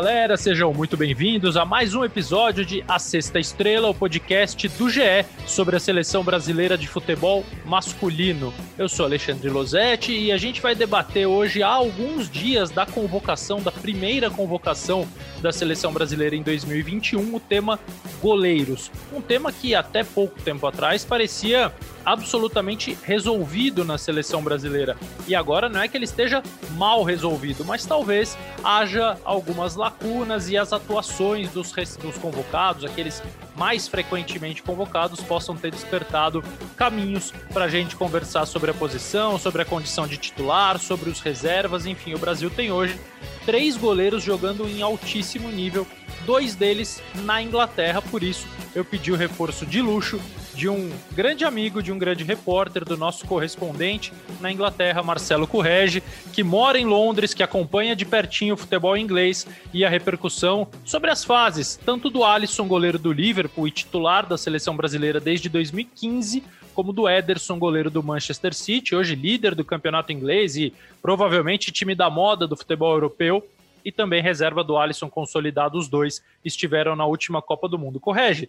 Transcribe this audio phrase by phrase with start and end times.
[0.00, 4.88] galera, sejam muito bem-vindos a mais um episódio de A Sexta Estrela, o podcast do
[4.88, 8.50] GE sobre a seleção brasileira de futebol masculino.
[8.78, 13.60] Eu sou Alexandre Losetti e a gente vai debater hoje, há alguns dias da convocação,
[13.60, 15.06] da primeira convocação
[15.42, 17.78] da seleção brasileira em 2021, o tema
[18.22, 18.90] goleiros.
[19.12, 21.70] Um tema que até pouco tempo atrás parecia
[22.04, 24.96] absolutamente resolvido na seleção brasileira.
[25.26, 30.56] E agora não é que ele esteja mal resolvido, mas talvez haja algumas lacunas e
[30.56, 33.22] as atuações dos, dos convocados, aqueles
[33.56, 36.42] mais frequentemente convocados, possam ter despertado
[36.76, 41.20] caminhos para a gente conversar sobre a posição, sobre a condição de titular, sobre os
[41.20, 42.98] reservas, enfim, o Brasil tem hoje
[43.44, 45.86] três goleiros jogando em altíssimo nível,
[46.24, 50.20] dois deles na Inglaterra, por isso eu pedi o reforço de luxo
[50.54, 56.02] de um grande amigo, de um grande repórter, do nosso correspondente na Inglaterra, Marcelo Correge,
[56.32, 61.10] que mora em Londres, que acompanha de pertinho o futebol inglês e a repercussão sobre
[61.10, 66.42] as fases, tanto do Alisson, goleiro do Liverpool e titular da seleção brasileira desde 2015,
[66.74, 71.94] como do Ederson, goleiro do Manchester City, hoje líder do campeonato inglês e provavelmente time
[71.94, 73.46] da moda do futebol europeu,
[73.84, 77.98] e também reserva do Alisson consolidado, os dois estiveram na última Copa do Mundo.
[77.98, 78.48] Correge,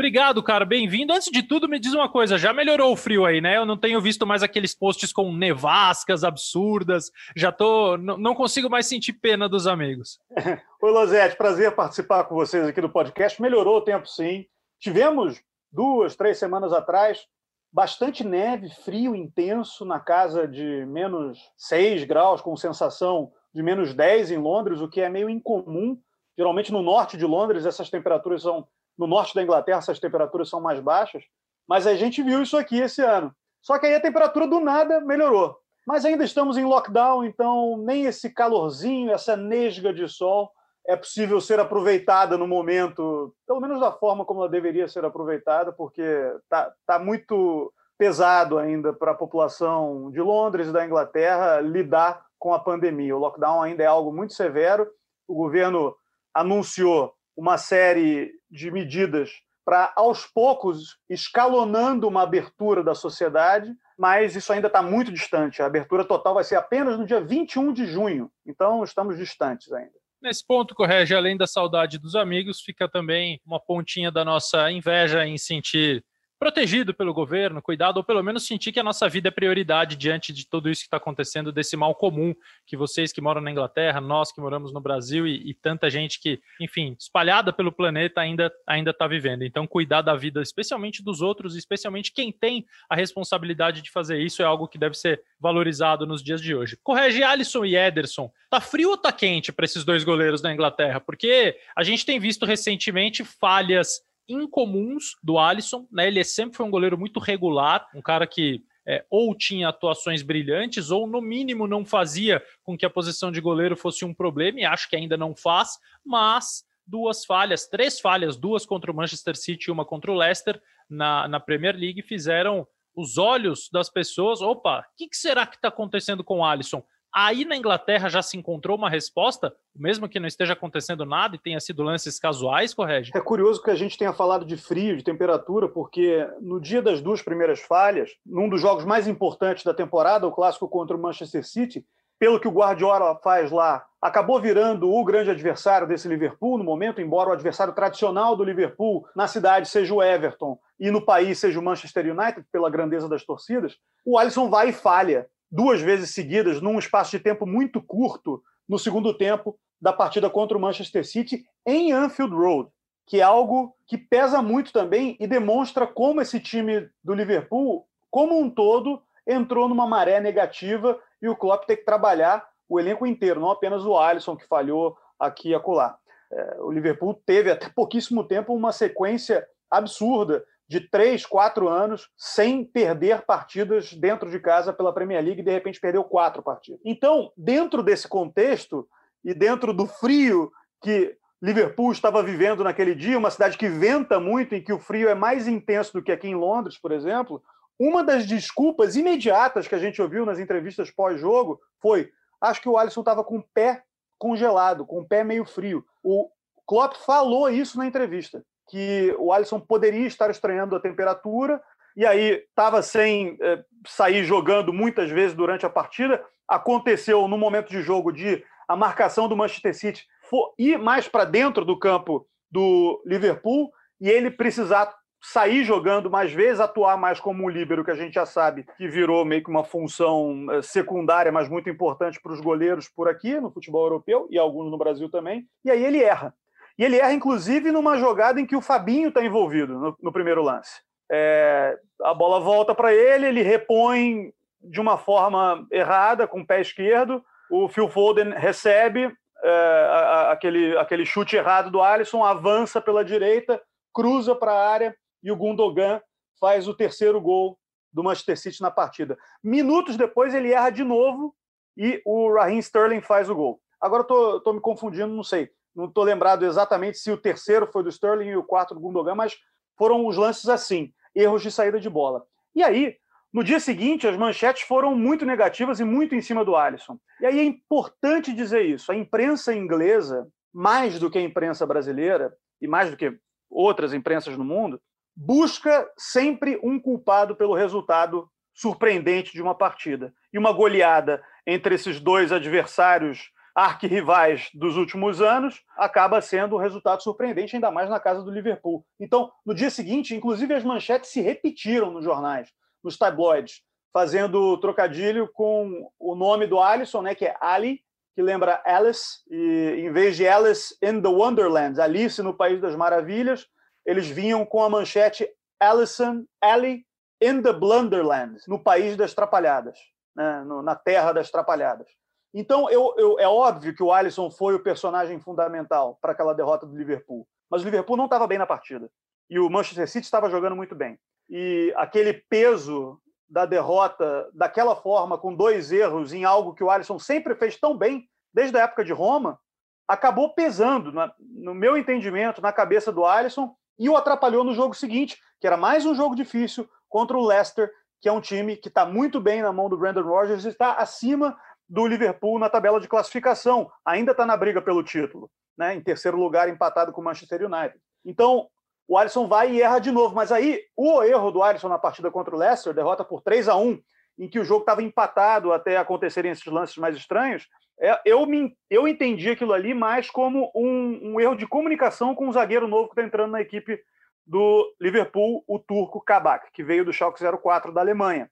[0.00, 0.64] Obrigado, cara.
[0.64, 1.12] Bem-vindo.
[1.12, 3.58] Antes de tudo, me diz uma coisa: já melhorou o frio aí, né?
[3.58, 7.12] Eu não tenho visto mais aqueles posts com nevascas absurdas.
[7.36, 7.98] Já tô.
[7.98, 10.18] Não consigo mais sentir pena dos amigos.
[10.80, 11.36] Oi, Lozete.
[11.36, 13.42] Prazer participar com vocês aqui do podcast.
[13.42, 14.46] Melhorou o tempo, sim.
[14.78, 15.38] Tivemos
[15.70, 17.26] duas, três semanas atrás
[17.70, 24.30] bastante neve, frio intenso, na casa de menos 6 graus, com sensação de menos 10
[24.30, 26.00] em Londres, o que é meio incomum.
[26.38, 28.66] Geralmente no norte de Londres essas temperaturas são
[29.00, 31.24] no norte da Inglaterra, essas temperaturas são mais baixas,
[31.66, 33.34] mas a gente viu isso aqui esse ano.
[33.62, 35.56] Só que aí a temperatura do nada melhorou.
[35.86, 40.52] Mas ainda estamos em lockdown, então nem esse calorzinho, essa nesga de sol
[40.86, 45.72] é possível ser aproveitada no momento, pelo menos da forma como ela deveria ser aproveitada,
[45.72, 52.26] porque está tá muito pesado ainda para a população de Londres e da Inglaterra lidar
[52.38, 53.16] com a pandemia.
[53.16, 54.86] O lockdown ainda é algo muito severo.
[55.26, 55.96] O governo
[56.34, 59.30] anunciou uma série de medidas
[59.64, 65.62] para, aos poucos, escalonando uma abertura da sociedade, mas isso ainda está muito distante.
[65.62, 69.98] A abertura total vai ser apenas no dia 21 de junho, então estamos distantes ainda.
[70.20, 75.26] Nesse ponto, Correge, além da saudade dos amigos, fica também uma pontinha da nossa inveja
[75.26, 76.04] em sentir
[76.40, 80.32] protegido pelo governo, cuidado, ou pelo menos sentir que a nossa vida é prioridade diante
[80.32, 82.34] de tudo isso que está acontecendo, desse mal comum
[82.66, 86.18] que vocês que moram na Inglaterra, nós que moramos no Brasil e, e tanta gente
[86.18, 89.42] que, enfim, espalhada pelo planeta ainda ainda está vivendo.
[89.42, 94.40] Então, cuidar da vida, especialmente dos outros, especialmente quem tem a responsabilidade de fazer isso,
[94.40, 96.78] é algo que deve ser valorizado nos dias de hoje.
[96.82, 98.32] Correge Alisson e Ederson.
[98.48, 101.00] Tá frio ou tá quente para esses dois goleiros da Inglaterra?
[101.00, 104.00] Porque a gente tem visto recentemente falhas
[104.32, 106.06] incomuns do Alisson, né?
[106.06, 110.90] Ele sempre foi um goleiro muito regular, um cara que é, ou tinha atuações brilhantes,
[110.90, 114.64] ou no mínimo não fazia com que a posição de goleiro fosse um problema, e
[114.64, 119.68] acho que ainda não faz, mas duas falhas, três falhas, duas contra o Manchester City
[119.68, 124.42] e uma contra o Leicester na, na Premier League, fizeram os olhos das pessoas.
[124.42, 126.82] Opa, o que, que, será que está acontecendo com o Alisson?
[127.12, 131.38] Aí na Inglaterra já se encontrou uma resposta, mesmo que não esteja acontecendo nada e
[131.38, 133.10] tenha sido lances casuais, correge?
[133.14, 137.00] É curioso que a gente tenha falado de frio, de temperatura, porque no dia das
[137.00, 141.44] duas primeiras falhas, num dos jogos mais importantes da temporada, o clássico contra o Manchester
[141.44, 141.84] City,
[142.20, 147.00] pelo que o Guardiola faz lá, acabou virando o grande adversário desse Liverpool no momento,
[147.00, 151.58] embora o adversário tradicional do Liverpool na cidade seja o Everton e no país seja
[151.58, 156.60] o Manchester United, pela grandeza das torcidas, o Alisson vai e falha duas vezes seguidas,
[156.60, 161.44] num espaço de tempo muito curto, no segundo tempo da partida contra o Manchester City
[161.66, 162.70] em Anfield Road,
[163.06, 168.38] que é algo que pesa muito também e demonstra como esse time do Liverpool, como
[168.38, 173.40] um todo, entrou numa maré negativa e o Klopp tem que trabalhar o elenco inteiro,
[173.40, 175.98] não apenas o Alisson que falhou aqui e acolá.
[176.32, 182.64] É, o Liverpool teve até pouquíssimo tempo uma sequência absurda de três, quatro anos sem
[182.64, 186.80] perder partidas dentro de casa pela Premier League e de repente perdeu quatro partidas.
[186.84, 188.88] Então, dentro desse contexto
[189.24, 194.54] e dentro do frio que Liverpool estava vivendo naquele dia, uma cidade que venta muito
[194.54, 197.42] e que o frio é mais intenso do que aqui em Londres, por exemplo,
[197.76, 202.78] uma das desculpas imediatas que a gente ouviu nas entrevistas pós-jogo foi: acho que o
[202.78, 203.82] Alisson estava com o pé
[204.16, 205.84] congelado, com o pé meio frio.
[206.00, 206.30] O
[206.64, 211.60] Klopp falou isso na entrevista que o Alisson poderia estar estranhando a temperatura
[211.96, 216.24] e aí estava sem é, sair jogando muitas vezes durante a partida.
[216.46, 221.24] Aconteceu no momento de jogo de a marcação do Manchester City for, ir mais para
[221.24, 227.44] dentro do campo do Liverpool e ele precisar sair jogando mais vezes, atuar mais como
[227.44, 231.30] um líbero, que a gente já sabe que virou meio que uma função eh, secundária,
[231.30, 235.10] mas muito importante para os goleiros por aqui, no futebol europeu, e alguns no Brasil
[235.10, 235.46] também.
[235.62, 236.34] E aí ele erra.
[236.80, 240.42] E ele erra, inclusive, numa jogada em que o Fabinho está envolvido no, no, primeiro
[240.42, 240.80] lance.
[241.12, 244.32] É, a bola volta para ele, ele repõe
[244.62, 247.22] de uma forma errada, com o pé esquerdo.
[247.50, 253.60] O Phil Foden recebe é, aquele, aquele chute errado do Alisson, avança pela direita,
[253.92, 256.00] cruza para a área e o Gundogan
[256.40, 257.58] faz o terceiro gol
[257.92, 259.18] do Manchester City na partida.
[259.44, 261.36] Minutos depois ele erra de novo
[261.76, 263.60] e o Raheem Sterling faz o gol.
[263.78, 265.50] Agora estou me confundindo, não sei.
[265.80, 269.14] Não estou lembrado exatamente se o terceiro foi do Sterling e o quarto do Gundogan,
[269.14, 269.38] mas
[269.78, 272.22] foram os lances assim, erros de saída de bola.
[272.54, 272.96] E aí,
[273.32, 276.98] no dia seguinte, as manchetes foram muito negativas e muito em cima do Alisson.
[277.20, 278.92] E aí é importante dizer isso.
[278.92, 282.30] A imprensa inglesa, mais do que a imprensa brasileira,
[282.60, 283.16] e mais do que
[283.48, 284.80] outras imprensas no mundo,
[285.16, 290.12] busca sempre um culpado pelo resultado surpreendente de uma partida.
[290.32, 293.30] E uma goleada entre esses dois adversários
[293.60, 298.84] arquirrivais dos últimos anos acaba sendo um resultado surpreendente, ainda mais na casa do Liverpool.
[298.98, 302.48] Então, no dia seguinte, inclusive as manchetes se repetiram nos jornais
[302.82, 303.60] nos tabloides,
[303.92, 307.82] fazendo trocadilho com o nome do Alisson, né, que é Ali,
[308.14, 312.74] que lembra Alice, e em vez de Alice in the Wonderland, Alice no País das
[312.74, 313.46] Maravilhas,
[313.84, 315.28] eles vinham com a manchete
[315.60, 316.86] Alison, Ali
[317.20, 319.78] in the Blunderland, no País das Trapalhadas,
[320.16, 321.99] né, no, na Terra das Trapalhadas.
[322.32, 326.66] Então, eu, eu, é óbvio que o Alisson foi o personagem fundamental para aquela derrota
[326.66, 327.26] do Liverpool.
[327.50, 328.90] Mas o Liverpool não estava bem na partida.
[329.28, 330.98] E o Manchester City estava jogando muito bem
[331.30, 336.98] e aquele peso da derrota daquela forma, com dois erros em algo que o Alisson
[336.98, 339.38] sempre fez tão bem, desde a época de Roma,
[339.86, 345.16] acabou pesando, no meu entendimento, na cabeça do Alisson e o atrapalhou no jogo seguinte,
[345.40, 348.84] que era mais um jogo difícil contra o Leicester, que é um time que está
[348.84, 351.36] muito bem na mão do Brandon Rodgers e está acima
[351.70, 355.72] do Liverpool na tabela de classificação, ainda está na briga pelo título, né?
[355.72, 357.78] em terceiro lugar, empatado com o Manchester United.
[358.04, 358.48] Então,
[358.88, 360.12] o Alisson vai e erra de novo.
[360.16, 363.56] Mas aí, o erro do Alisson na partida contra o Leicester, derrota por 3 a
[363.56, 363.80] 1
[364.18, 367.48] em que o jogo estava empatado até acontecerem esses lances mais estranhos,
[367.80, 372.28] é, eu, me, eu entendi aquilo ali mais como um, um erro de comunicação com
[372.28, 373.80] o zagueiro novo que está entrando na equipe
[374.26, 378.28] do Liverpool, o turco Kabak, que veio do Schalke 04 da Alemanha.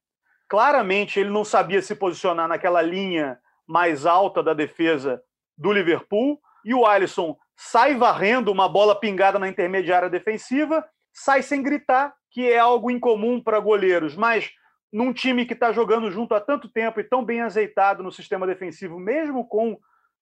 [0.49, 5.23] Claramente ele não sabia se posicionar naquela linha mais alta da defesa
[5.57, 11.63] do Liverpool, e o Alisson sai varrendo uma bola pingada na intermediária defensiva, sai sem
[11.63, 14.51] gritar, que é algo incomum para goleiros, mas
[14.93, 18.47] num time que está jogando junto há tanto tempo e tão bem azeitado no sistema
[18.47, 19.79] defensivo, mesmo com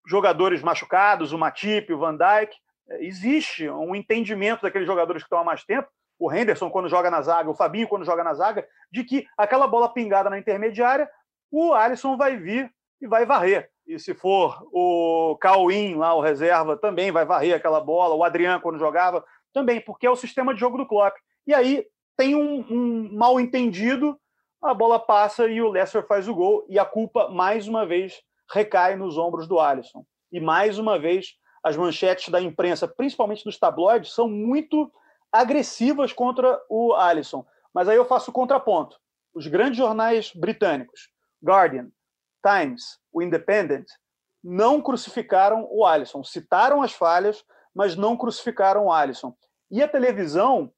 [0.07, 2.57] jogadores machucados, o Matip, o Van Dijk,
[2.89, 5.89] é, existe um entendimento daqueles jogadores que estão há mais tempo,
[6.19, 9.67] o Henderson quando joga na zaga, o Fabinho quando joga na zaga, de que aquela
[9.67, 11.09] bola pingada na intermediária,
[11.51, 13.71] o Alisson vai vir e vai varrer.
[13.87, 18.15] E se for o Cauim, lá, o reserva, também vai varrer aquela bola.
[18.15, 21.17] O Adriano, quando jogava, também, porque é o sistema de jogo do Klopp.
[21.47, 21.87] E aí
[22.17, 24.19] tem um, um mal entendido,
[24.61, 26.67] a bola passa e o Leicester faz o gol.
[26.69, 30.05] E a culpa, mais uma vez, recai nos ombros do Alisson.
[30.33, 34.91] E mais uma vez, as manchetes da imprensa, principalmente dos tabloides, são muito
[35.33, 37.45] agressivas contra o Alisson.
[37.75, 38.99] Mas aí eu faço o contraponto.
[39.35, 41.11] Os grandes jornais britânicos,
[41.45, 41.91] Guardian,
[42.43, 43.87] Times, o Independent,
[44.43, 46.23] não crucificaram o Alisson.
[46.25, 49.37] Citaram as falhas, mas não crucificaram o Alisson.
[49.71, 50.73] E a televisão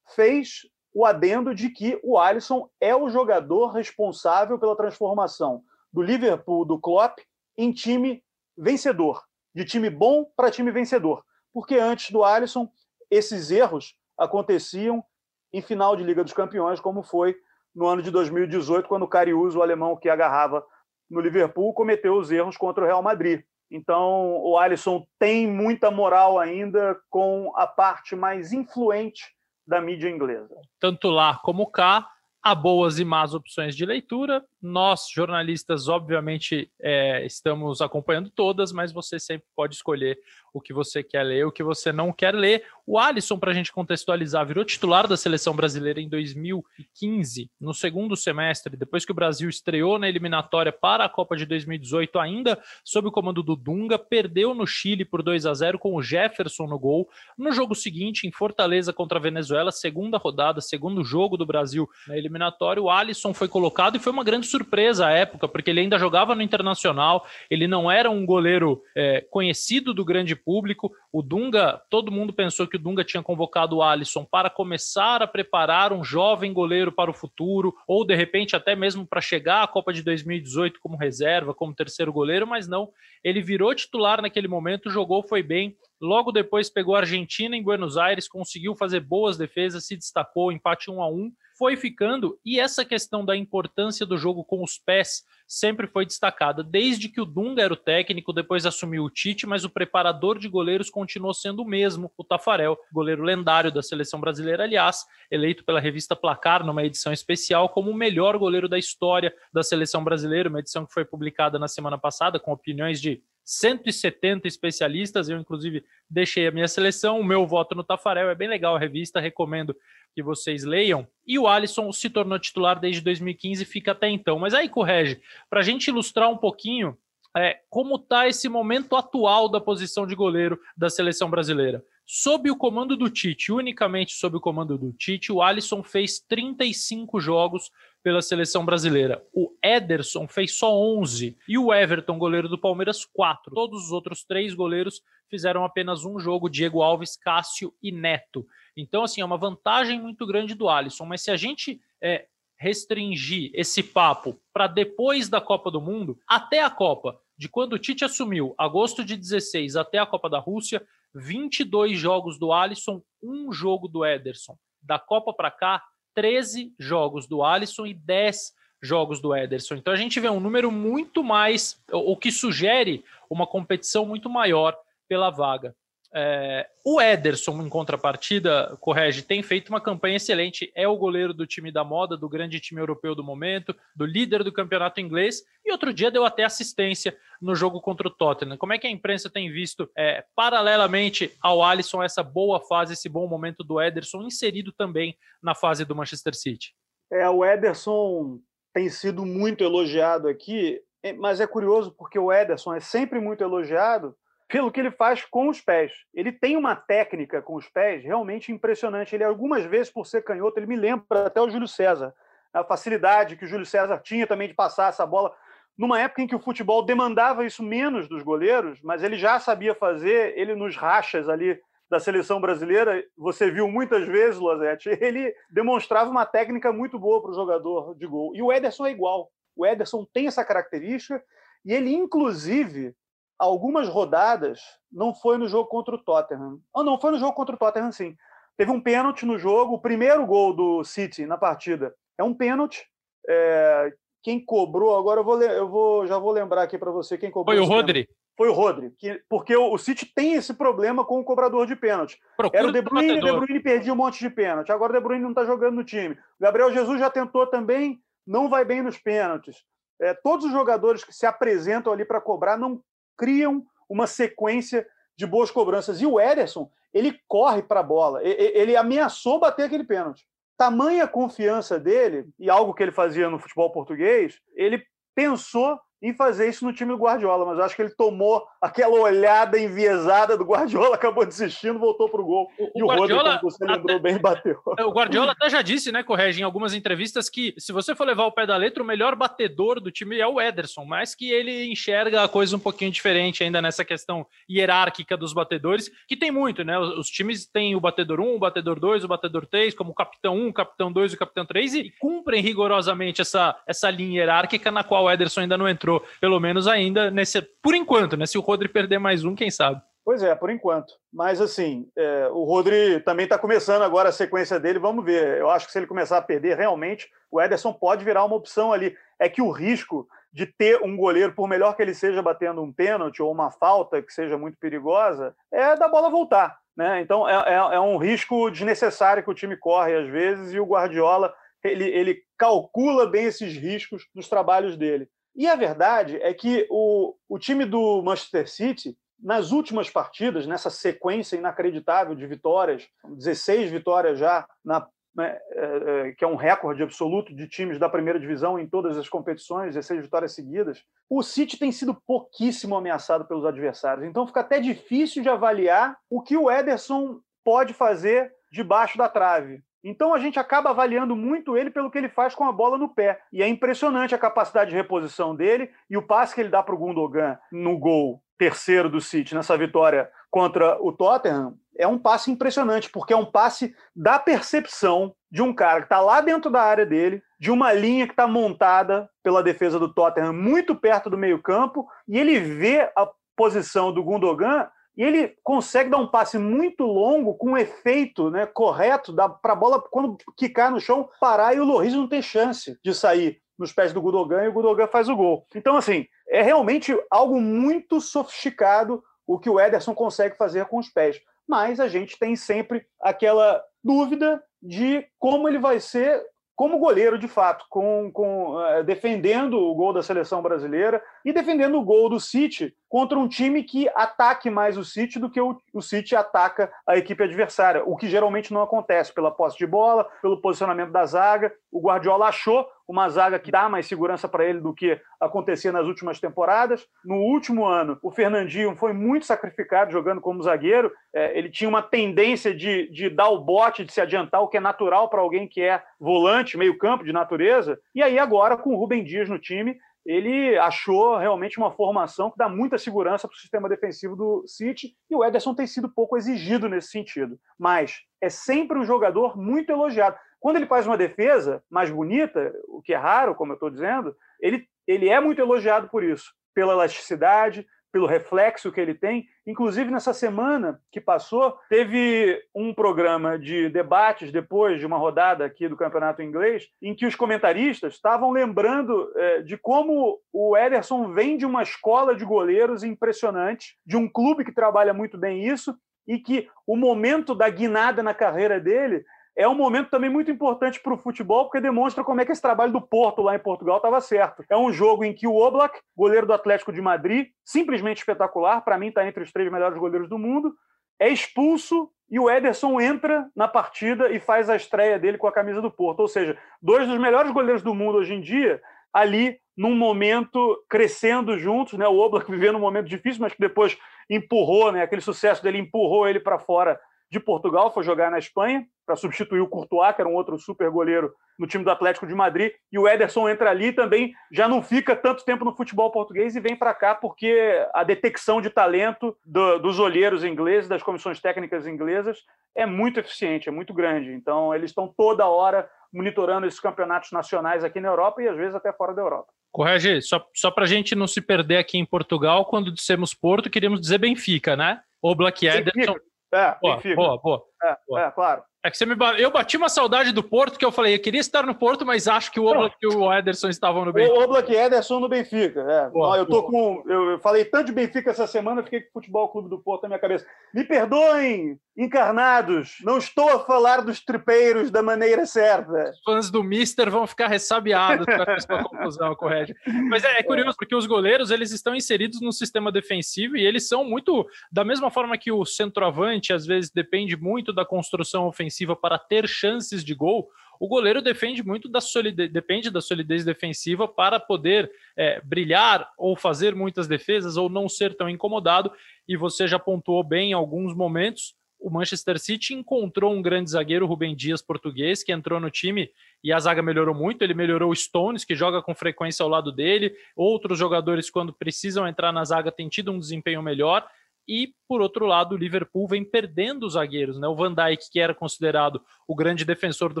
[0.14, 0.62] fez
[0.94, 6.78] o adendo de que o Alisson é o jogador responsável pela transformação do Liverpool, do
[6.78, 7.18] Klopp,
[7.56, 8.22] em time
[8.56, 9.22] vencedor,
[9.54, 11.24] de time bom para time vencedor.
[11.52, 12.70] Porque antes do Alisson,
[13.10, 15.04] esses erros aconteciam
[15.52, 17.36] em final de Liga dos Campeões, como foi
[17.74, 20.64] no ano de 2018, quando o Cariúso, o alemão que agarrava
[21.10, 23.42] no Liverpool, cometeu os erros contra o Real Madrid.
[23.70, 29.24] Então, o Alisson tem muita moral ainda com a parte mais influente
[29.66, 30.54] da mídia inglesa.
[30.78, 32.06] Tanto lá como cá,
[32.42, 34.44] há boas e más opções de leitura.
[34.60, 40.18] Nós, jornalistas, obviamente, é, estamos acompanhando todas, mas você sempre pode escolher
[40.52, 42.64] o que você quer ler, o que você não quer ler.
[42.86, 48.16] O Alisson, para a gente contextualizar, virou titular da seleção brasileira em 2015, no segundo
[48.16, 53.08] semestre, depois que o Brasil estreou na eliminatória para a Copa de 2018, ainda sob
[53.08, 56.78] o comando do Dunga, perdeu no Chile por 2 a 0 com o Jefferson no
[56.78, 57.08] gol.
[57.38, 62.16] No jogo seguinte, em Fortaleza contra a Venezuela, segunda rodada, segundo jogo do Brasil na
[62.16, 65.80] eliminatória eliminatória, o Alisson foi colocado e foi uma grande surpresa à época, porque ele
[65.80, 70.90] ainda jogava no Internacional, ele não era um goleiro é, conhecido do grande público.
[71.12, 75.26] O Dunga, todo mundo pensou que o Dunga tinha convocado o Alisson para começar a
[75.26, 79.66] preparar um jovem goleiro para o futuro, ou de repente até mesmo para chegar à
[79.66, 82.88] Copa de 2018 como reserva, como terceiro goleiro, mas não.
[83.22, 87.96] Ele virou titular naquele momento, jogou, foi bem Logo depois pegou a Argentina em Buenos
[87.96, 92.84] Aires, conseguiu fazer boas defesas, se destacou, empate 1 a 1, foi ficando e essa
[92.84, 97.62] questão da importância do jogo com os pés sempre foi destacada, desde que o Dunga
[97.62, 101.68] era o técnico, depois assumiu o Tite, mas o preparador de goleiros continuou sendo o
[101.68, 107.12] mesmo, o Tafarel, goleiro lendário da seleção brasileira, aliás, eleito pela revista Placar numa edição
[107.12, 111.60] especial como o melhor goleiro da história da seleção brasileira, uma edição que foi publicada
[111.60, 117.24] na semana passada com opiniões de 170 especialistas, eu inclusive deixei a minha seleção, o
[117.24, 119.74] meu voto no Tafarel, é bem legal a revista, recomendo
[120.14, 121.06] que vocês leiam.
[121.26, 124.38] E o Alisson se tornou titular desde 2015 e fica até então.
[124.38, 126.96] Mas aí, Correge, para a gente ilustrar um pouquinho
[127.36, 131.82] é, como está esse momento atual da posição de goleiro da seleção brasileira.
[132.04, 137.20] Sob o comando do Tite, unicamente sob o comando do Tite, o Alisson fez 35
[137.20, 137.70] jogos
[138.02, 139.24] pela seleção brasileira.
[139.32, 143.54] O Ederson fez só 11 e o Everton, goleiro do Palmeiras, 4.
[143.54, 148.46] Todos os outros três goleiros fizeram apenas um jogo: Diego Alves, Cássio e Neto.
[148.76, 151.06] Então, assim, é uma vantagem muito grande do Alisson.
[151.06, 156.62] Mas se a gente é, restringir esse papo para depois da Copa do Mundo, até
[156.62, 160.84] a Copa, de quando o Tite assumiu, agosto de 16 até a Copa da Rússia,
[161.14, 164.56] 22 jogos do Alisson, um jogo do Ederson.
[164.80, 165.82] Da Copa para cá,
[166.14, 169.76] 13 jogos do Alisson e 10 jogos do Ederson.
[169.76, 174.76] Então a gente vê um número muito mais, o que sugere uma competição muito maior
[175.08, 175.74] pela vaga.
[176.14, 180.70] É, o Ederson, em contrapartida, corrige, tem feito uma campanha excelente.
[180.74, 184.44] É o goleiro do time da moda, do grande time europeu do momento, do líder
[184.44, 185.42] do campeonato inglês.
[185.64, 188.58] E outro dia deu até assistência no jogo contra o Tottenham.
[188.58, 193.08] Como é que a imprensa tem visto, é, paralelamente ao Alisson, essa boa fase, esse
[193.08, 196.74] bom momento do Ederson, inserido também na fase do Manchester City?
[197.10, 198.38] É, o Ederson
[198.72, 200.80] tem sido muito elogiado aqui,
[201.18, 204.14] mas é curioso porque o Ederson é sempre muito elogiado
[204.52, 205.90] pelo que ele faz com os pés.
[206.12, 209.14] Ele tem uma técnica com os pés realmente impressionante.
[209.14, 212.12] Ele, algumas vezes, por ser canhoto, ele me lembra até o Júlio César.
[212.52, 215.34] A facilidade que o Júlio César tinha também de passar essa bola.
[215.76, 219.74] Numa época em que o futebol demandava isso menos dos goleiros, mas ele já sabia
[219.74, 226.10] fazer, ele nos rachas ali da seleção brasileira, você viu muitas vezes, Lozete, ele demonstrava
[226.10, 228.36] uma técnica muito boa para o jogador de gol.
[228.36, 229.30] E o Ederson é igual.
[229.56, 231.24] O Ederson tem essa característica
[231.64, 232.94] e ele, inclusive,
[233.42, 236.60] algumas rodadas, não foi no jogo contra o Tottenham.
[236.72, 238.16] Ou não, foi no jogo contra o Tottenham, sim.
[238.56, 241.92] Teve um pênalti no jogo, o primeiro gol do City na partida.
[242.16, 242.86] É um pênalti.
[243.28, 247.32] É, quem cobrou, agora eu vou, eu vou já vou lembrar aqui para você quem
[247.32, 247.56] cobrou.
[247.56, 248.04] Foi o Rodri.
[248.04, 248.22] Pênalti.
[248.34, 251.76] Foi o Rodri, que, porque o, o City tem esse problema com o cobrador de
[251.76, 252.18] pênalti.
[252.36, 254.72] Procura Era o De Bruyne, o De Bruyne perdia um monte de pênalti.
[254.72, 256.14] Agora o De Bruyne não está jogando no time.
[256.14, 259.62] O Gabriel Jesus já tentou também, não vai bem nos pênaltis.
[260.00, 262.80] É, todos os jogadores que se apresentam ali para cobrar não
[263.22, 264.84] criam uma sequência
[265.16, 266.00] de boas cobranças.
[266.00, 268.20] E o Ederson, ele corre para a bola.
[268.24, 270.26] Ele ameaçou bater aquele pênalti.
[270.58, 276.48] Tamanha confiança dele, e algo que ele fazia no futebol português, ele pensou em fazer
[276.48, 280.96] isso no time do Guardiola, mas acho que ele tomou aquela olhada enviesada do Guardiola,
[280.96, 282.50] acabou desistindo, voltou para o gol.
[282.74, 284.58] E o, Guardiola, Rodrigo, você lembrou até, bem, bateu.
[284.82, 288.26] O Guardiola até já disse, né, Correge, em algumas entrevistas, que se você for levar
[288.26, 291.70] o pé da letra, o melhor batedor do time é o Ederson, mas que ele
[291.70, 296.64] enxerga a coisa um pouquinho diferente ainda nessa questão hierárquica dos batedores, que tem muito,
[296.64, 296.78] né?
[296.78, 299.94] Os, os times têm o batedor 1, o batedor 2, o batedor 3, como o
[299.94, 304.20] capitão 1, o capitão 2 e o capitão 3, e cumprem rigorosamente essa, essa linha
[304.20, 307.42] hierárquica na qual o Ederson ainda não entrou pelo menos ainda nesse.
[307.62, 308.26] Por enquanto, né?
[308.26, 309.80] Se o Rodri perder mais um, quem sabe?
[310.04, 310.94] Pois é, por enquanto.
[311.12, 315.38] Mas assim, é, o Rodri também está começando agora a sequência dele, vamos ver.
[315.38, 318.72] Eu acho que se ele começar a perder, realmente, o Ederson pode virar uma opção
[318.72, 318.96] ali.
[319.18, 322.72] É que o risco de ter um goleiro, por melhor que ele seja batendo um
[322.72, 326.58] pênalti ou uma falta que seja muito perigosa, é da bola voltar.
[326.76, 327.02] Né?
[327.02, 330.64] Então é, é, é um risco desnecessário que o time corre às vezes, e o
[330.64, 331.32] Guardiola
[331.62, 335.08] ele, ele calcula bem esses riscos nos trabalhos dele.
[335.34, 340.68] E a verdade é que o, o time do Manchester City, nas últimas partidas, nessa
[340.68, 346.82] sequência inacreditável de vitórias, 16 vitórias já, na, né, é, é, que é um recorde
[346.82, 351.58] absoluto de times da primeira divisão em todas as competições, 16 vitórias seguidas, o City
[351.58, 354.06] tem sido pouquíssimo ameaçado pelos adversários.
[354.06, 359.62] Então fica até difícil de avaliar o que o Ederson pode fazer debaixo da trave.
[359.84, 362.88] Então a gente acaba avaliando muito ele pelo que ele faz com a bola no
[362.88, 363.20] pé.
[363.32, 366.74] E é impressionante a capacidade de reposição dele e o passe que ele dá para
[366.74, 372.30] o Gundogan no gol terceiro do City, nessa vitória contra o Tottenham, é um passe
[372.30, 376.60] impressionante, porque é um passe da percepção de um cara que está lá dentro da
[376.60, 381.16] área dele, de uma linha que está montada pela defesa do Tottenham muito perto do
[381.16, 386.84] meio-campo, e ele vê a posição do Gundogan e ele consegue dar um passe muito
[386.84, 391.60] longo com um efeito né, correto para a bola, quando quicar no chão, parar e
[391.60, 395.08] o Loris não tem chance de sair nos pés do Gudogan e o Gudogan faz
[395.08, 395.46] o gol.
[395.54, 400.88] Então, assim, é realmente algo muito sofisticado o que o Ederson consegue fazer com os
[400.88, 401.20] pés.
[401.48, 406.22] Mas a gente tem sempre aquela dúvida de como ele vai ser
[406.54, 411.78] como goleiro de fato, com, com uh, defendendo o gol da seleção brasileira e defendendo
[411.78, 415.58] o gol do City contra um time que ataque mais o City do que o,
[415.72, 420.06] o City ataca a equipe adversária, o que geralmente não acontece pela posse de bola,
[420.20, 421.52] pelo posicionamento da zaga.
[421.70, 425.86] O Guardiola achou uma zaga que dá mais segurança para ele do que acontecia nas
[425.86, 426.86] últimas temporadas.
[427.04, 430.92] No último ano, o Fernandinho foi muito sacrificado jogando como zagueiro.
[431.14, 434.56] É, ele tinha uma tendência de, de dar o bote, de se adiantar, o que
[434.56, 437.78] é natural para alguém que é volante, meio-campo de natureza.
[437.94, 442.36] E aí, agora, com o Rubem Dias no time, ele achou realmente uma formação que
[442.36, 446.16] dá muita segurança para o sistema defensivo do City e o Ederson tem sido pouco
[446.16, 447.38] exigido nesse sentido.
[447.58, 450.16] Mas é sempre um jogador muito elogiado.
[450.42, 454.12] Quando ele faz uma defesa mais bonita, o que é raro, como eu estou dizendo,
[454.40, 459.24] ele, ele é muito elogiado por isso, pela elasticidade, pelo reflexo que ele tem.
[459.46, 465.68] Inclusive, nessa semana que passou, teve um programa de debates depois de uma rodada aqui
[465.68, 471.36] do campeonato inglês, em que os comentaristas estavam lembrando é, de como o Ederson vem
[471.36, 475.72] de uma escola de goleiros impressionante, de um clube que trabalha muito bem isso,
[476.04, 479.04] e que o momento da guinada na carreira dele
[479.36, 482.42] é um momento também muito importante para o futebol, porque demonstra como é que esse
[482.42, 484.44] trabalho do Porto lá em Portugal estava certo.
[484.50, 488.76] É um jogo em que o Oblak, goleiro do Atlético de Madrid, simplesmente espetacular, para
[488.76, 490.54] mim está entre os três melhores goleiros do mundo,
[491.00, 495.32] é expulso e o Ederson entra na partida e faz a estreia dele com a
[495.32, 496.00] camisa do Porto.
[496.00, 498.60] Ou seja, dois dos melhores goleiros do mundo hoje em dia,
[498.92, 501.88] ali num momento crescendo juntos, né?
[501.88, 503.78] O Oblak vivendo um momento difícil, mas que depois
[504.10, 504.82] empurrou, né?
[504.82, 506.78] Aquele sucesso dele empurrou ele para fora
[507.12, 510.70] de Portugal, foi jogar na Espanha para substituir o Courtois, que era um outro super
[510.70, 514.62] goleiro no time do Atlético de Madrid, e o Ederson entra ali também já não
[514.62, 519.14] fica tanto tempo no futebol português e vem para cá porque a detecção de talento
[519.24, 522.18] do, dos olheiros ingleses, das comissões técnicas inglesas,
[522.56, 524.10] é muito eficiente, é muito grande.
[524.10, 528.54] Então, eles estão toda hora monitorando esses campeonatos nacionais aqui na Europa e às vezes
[528.54, 529.28] até fora da Europa.
[529.50, 533.50] Correge, só, só para a gente não se perder aqui em Portugal, quando dissemos Porto,
[533.50, 534.80] queríamos dizer Benfica, né?
[535.02, 535.96] O Black Ederson.
[536.32, 536.96] É, boa, Benfica.
[536.96, 537.44] Boa, boa.
[537.62, 538.00] É, boa.
[538.00, 538.42] é, claro.
[538.64, 541.20] É que você me Eu bati uma saudade do Porto, que eu falei, eu queria
[541.20, 544.14] estar no Porto, mas acho que o Oblak e o Ederson estavam no Benfica.
[544.14, 545.90] O Oblak e Ederson no Benfica, é.
[545.90, 546.82] Boa, eu tô boa.
[546.82, 546.84] com.
[546.88, 549.88] Eu falei tanto de Benfica essa semana, fiquei com o Futebol Clube do Porto na
[549.88, 550.24] minha cabeça.
[550.54, 555.90] Me perdoem, encarnados, não estou a falar dos tripeiros da maneira certa.
[555.90, 559.54] Os fãs do Mister vão ficar ressabiados com essa confusão, correto.
[559.88, 563.66] Mas é, é curioso, porque os goleiros, eles estão inseridos no sistema defensivo e eles
[563.66, 564.24] são muito.
[564.52, 568.98] Da mesma forma que o centroavante, às vezes, depende muito da construção ofensiva defensiva para
[568.98, 570.28] ter chances de gol,
[570.60, 576.14] o goleiro defende muito da solidez, depende da solidez defensiva para poder é, brilhar ou
[576.14, 578.70] fazer muitas defesas ou não ser tão incomodado.
[579.08, 581.34] E você já pontuou bem em alguns momentos.
[581.58, 585.90] O Manchester City encontrou um grande zagueiro, Rubem Dias, português, que entrou no time
[586.22, 587.22] e a zaga melhorou muito.
[587.22, 589.92] Ele melhorou o Stones, que joga com frequência ao lado dele.
[590.14, 593.84] Outros jogadores, quando precisam entrar na zaga, têm tido um desempenho melhor.
[594.26, 597.18] E, por outro lado, o Liverpool vem perdendo os zagueiros.
[597.18, 597.26] Né?
[597.26, 600.00] O Van Dijk, que era considerado o grande defensor do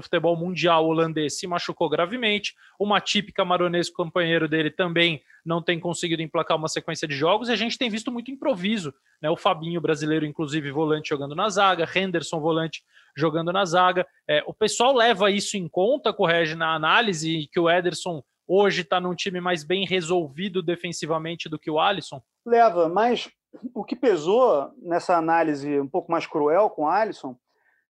[0.00, 2.54] futebol mundial holandês, se machucou gravemente.
[2.78, 7.48] O Matip, camaronês, companheiro dele, também não tem conseguido emplacar uma sequência de jogos.
[7.48, 8.94] E a gente tem visto muito improviso.
[9.20, 9.28] Né?
[9.28, 11.88] O Fabinho, brasileiro, inclusive, volante jogando na zaga.
[11.94, 12.82] Henderson, volante,
[13.16, 14.06] jogando na zaga.
[14.28, 19.00] É, o pessoal leva isso em conta, corrige na análise, que o Ederson hoje está
[19.00, 22.22] num time mais bem resolvido defensivamente do que o Alisson?
[22.44, 23.30] Leva, mas
[23.74, 27.36] o que pesou nessa análise um pouco mais cruel com o Alisson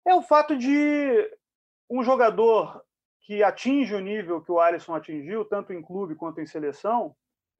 [0.07, 1.31] é o fato de
[1.89, 2.83] um jogador
[3.23, 7.15] que atinge o nível que o Alisson atingiu, tanto em clube quanto em seleção,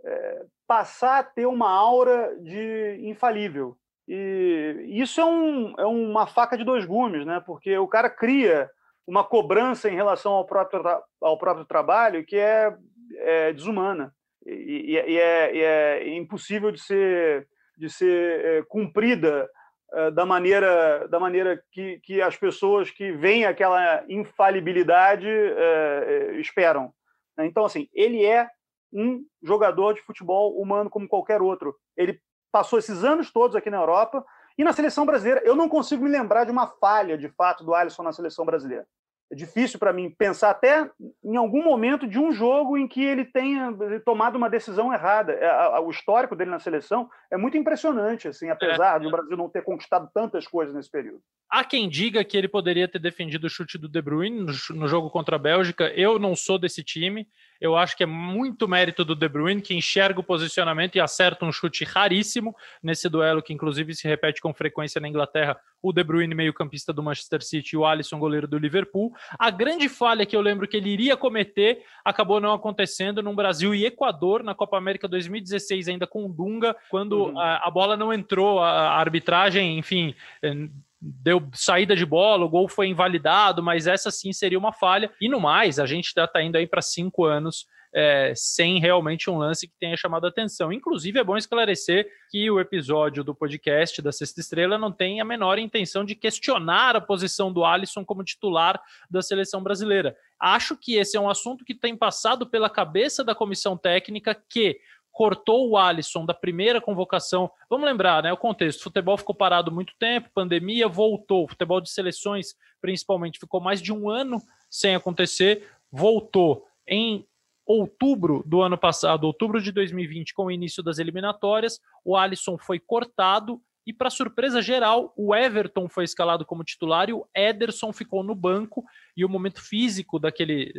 [0.05, 3.77] é, passar a ter uma aura de infalível.
[4.09, 7.41] E isso é, um, é uma faca de dois gumes, né?
[7.47, 8.69] porque o cara cria
[9.07, 10.83] uma cobrança em relação ao próprio,
[11.21, 12.77] ao próprio trabalho que é,
[13.19, 17.47] é desumana e, e, e, é, e, é, impossível de ser,
[17.81, 19.49] de ser é, cumprida
[19.93, 26.93] uh, da maneira, da maneira que, que as pessoas que veem aquela infalibilidade uh, esperam.
[27.39, 28.49] Então, assim, ele é
[28.93, 31.75] um jogador de futebol humano como qualquer outro.
[31.97, 32.21] Ele
[32.53, 34.23] passou esses anos todos aqui na Europa
[34.59, 35.41] e na seleção brasileira.
[35.43, 38.87] Eu não consigo me lembrar de uma falha, de fato, do Alisson na seleção brasileira
[39.31, 40.91] é difícil para mim pensar até
[41.25, 43.73] em algum momento de um jogo em que ele tenha
[44.05, 45.33] tomado uma decisão errada.
[45.33, 48.99] É, o histórico dele na seleção é muito impressionante, assim, apesar é.
[49.01, 51.23] de o Brasil não ter conquistado tantas coisas nesse período.
[51.49, 55.11] Há quem diga que ele poderia ter defendido o chute do De Bruyne no jogo
[55.11, 55.89] contra a Bélgica.
[55.95, 57.29] Eu não sou desse time.
[57.61, 61.45] Eu acho que é muito mérito do De Bruyne, que enxerga o posicionamento e acerta
[61.45, 65.59] um chute raríssimo nesse duelo, que inclusive se repete com frequência na Inglaterra.
[65.83, 69.13] O De Bruyne, meio-campista do Manchester City, e o Alisson, goleiro do Liverpool.
[69.39, 73.75] A grande falha que eu lembro que ele iria cometer acabou não acontecendo no Brasil
[73.75, 77.39] e Equador, na Copa América 2016, ainda com o Dunga, quando uhum.
[77.39, 80.69] a, a, bola não entrou, a, a arbitragem, enfim eh,
[81.01, 85.11] deu saída de bola, o gol foi invalidado, mas essa sim seria uma falha.
[85.21, 89.29] E no mais, a gente está tá indo aí para cinco anos é, sem realmente
[89.29, 90.73] um lance que tenha chamado a atenção.
[90.73, 95.25] Inclusive, é bom esclarecer que o episódio do podcast da Sexta Estrela não tem a
[95.25, 100.17] menor intenção de questionar a posição do Alisson como titular da seleção brasileira.
[100.39, 104.79] Acho que esse é um assunto que tem passado pela cabeça da comissão técnica que
[105.21, 107.51] cortou o Alisson da primeira convocação.
[107.69, 108.33] Vamos lembrar, né?
[108.33, 113.39] O contexto: o futebol ficou parado muito tempo, pandemia voltou, o futebol de seleções, principalmente,
[113.39, 117.27] ficou mais de um ano sem acontecer, voltou em
[117.67, 121.79] outubro do ano passado, outubro de 2020, com o início das eliminatórias.
[122.03, 127.13] O Alisson foi cortado e, para surpresa geral, o Everton foi escalado como titular e
[127.13, 128.83] o Ederson ficou no banco.
[129.15, 130.73] E o momento físico daquele,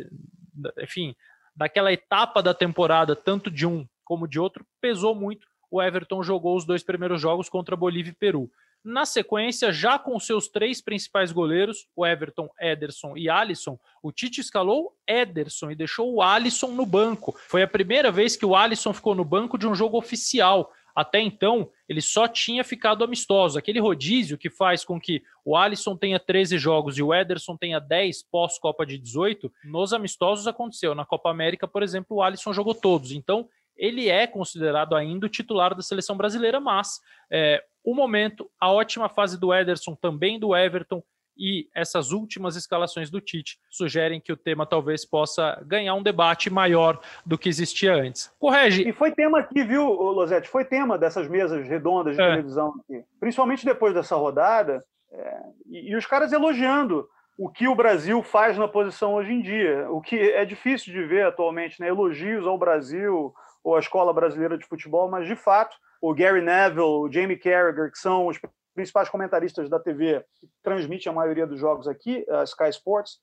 [0.80, 1.14] enfim,
[1.54, 5.46] daquela etapa da temporada, tanto de um como de outro, pesou muito.
[5.70, 8.50] O Everton jogou os dois primeiros jogos contra Bolívia e Peru.
[8.84, 14.42] Na sequência, já com seus três principais goleiros, o Everton, Ederson e Alisson, o Tite
[14.42, 17.34] escalou Ederson e deixou o Alisson no banco.
[17.48, 20.70] Foi a primeira vez que o Alisson ficou no banco de um jogo oficial.
[20.94, 23.58] Até então, ele só tinha ficado amistoso.
[23.58, 27.80] Aquele rodízio que faz com que o Alisson tenha 13 jogos e o Ederson tenha
[27.80, 30.94] 10 pós-Copa de 18, nos amistosos aconteceu.
[30.94, 33.12] Na Copa América, por exemplo, o Alisson jogou todos.
[33.12, 38.70] Então, ele é considerado ainda o titular da seleção brasileira, mas é, o momento, a
[38.70, 41.02] ótima fase do Ederson, também do Everton
[41.36, 46.50] e essas últimas escalações do Tite sugerem que o tema talvez possa ganhar um debate
[46.50, 48.30] maior do que existia antes.
[48.38, 48.86] Correge.
[48.86, 50.48] E foi tema aqui, viu, Losete?
[50.48, 52.30] Foi tema dessas mesas redondas de é.
[52.30, 53.02] televisão aqui.
[53.18, 57.08] Principalmente depois dessa rodada, é, e, e os caras elogiando
[57.38, 61.02] o que o Brasil faz na posição hoje em dia, o que é difícil de
[61.02, 61.88] ver atualmente, né?
[61.88, 66.80] elogios ao Brasil, ou a Escola Brasileira de Futebol, mas de fato o Gary Neville,
[66.80, 68.38] o Jamie Carragher, que são os
[68.74, 73.18] principais comentaristas da TV que transmitem a maioria dos jogos aqui, a Sky Sports,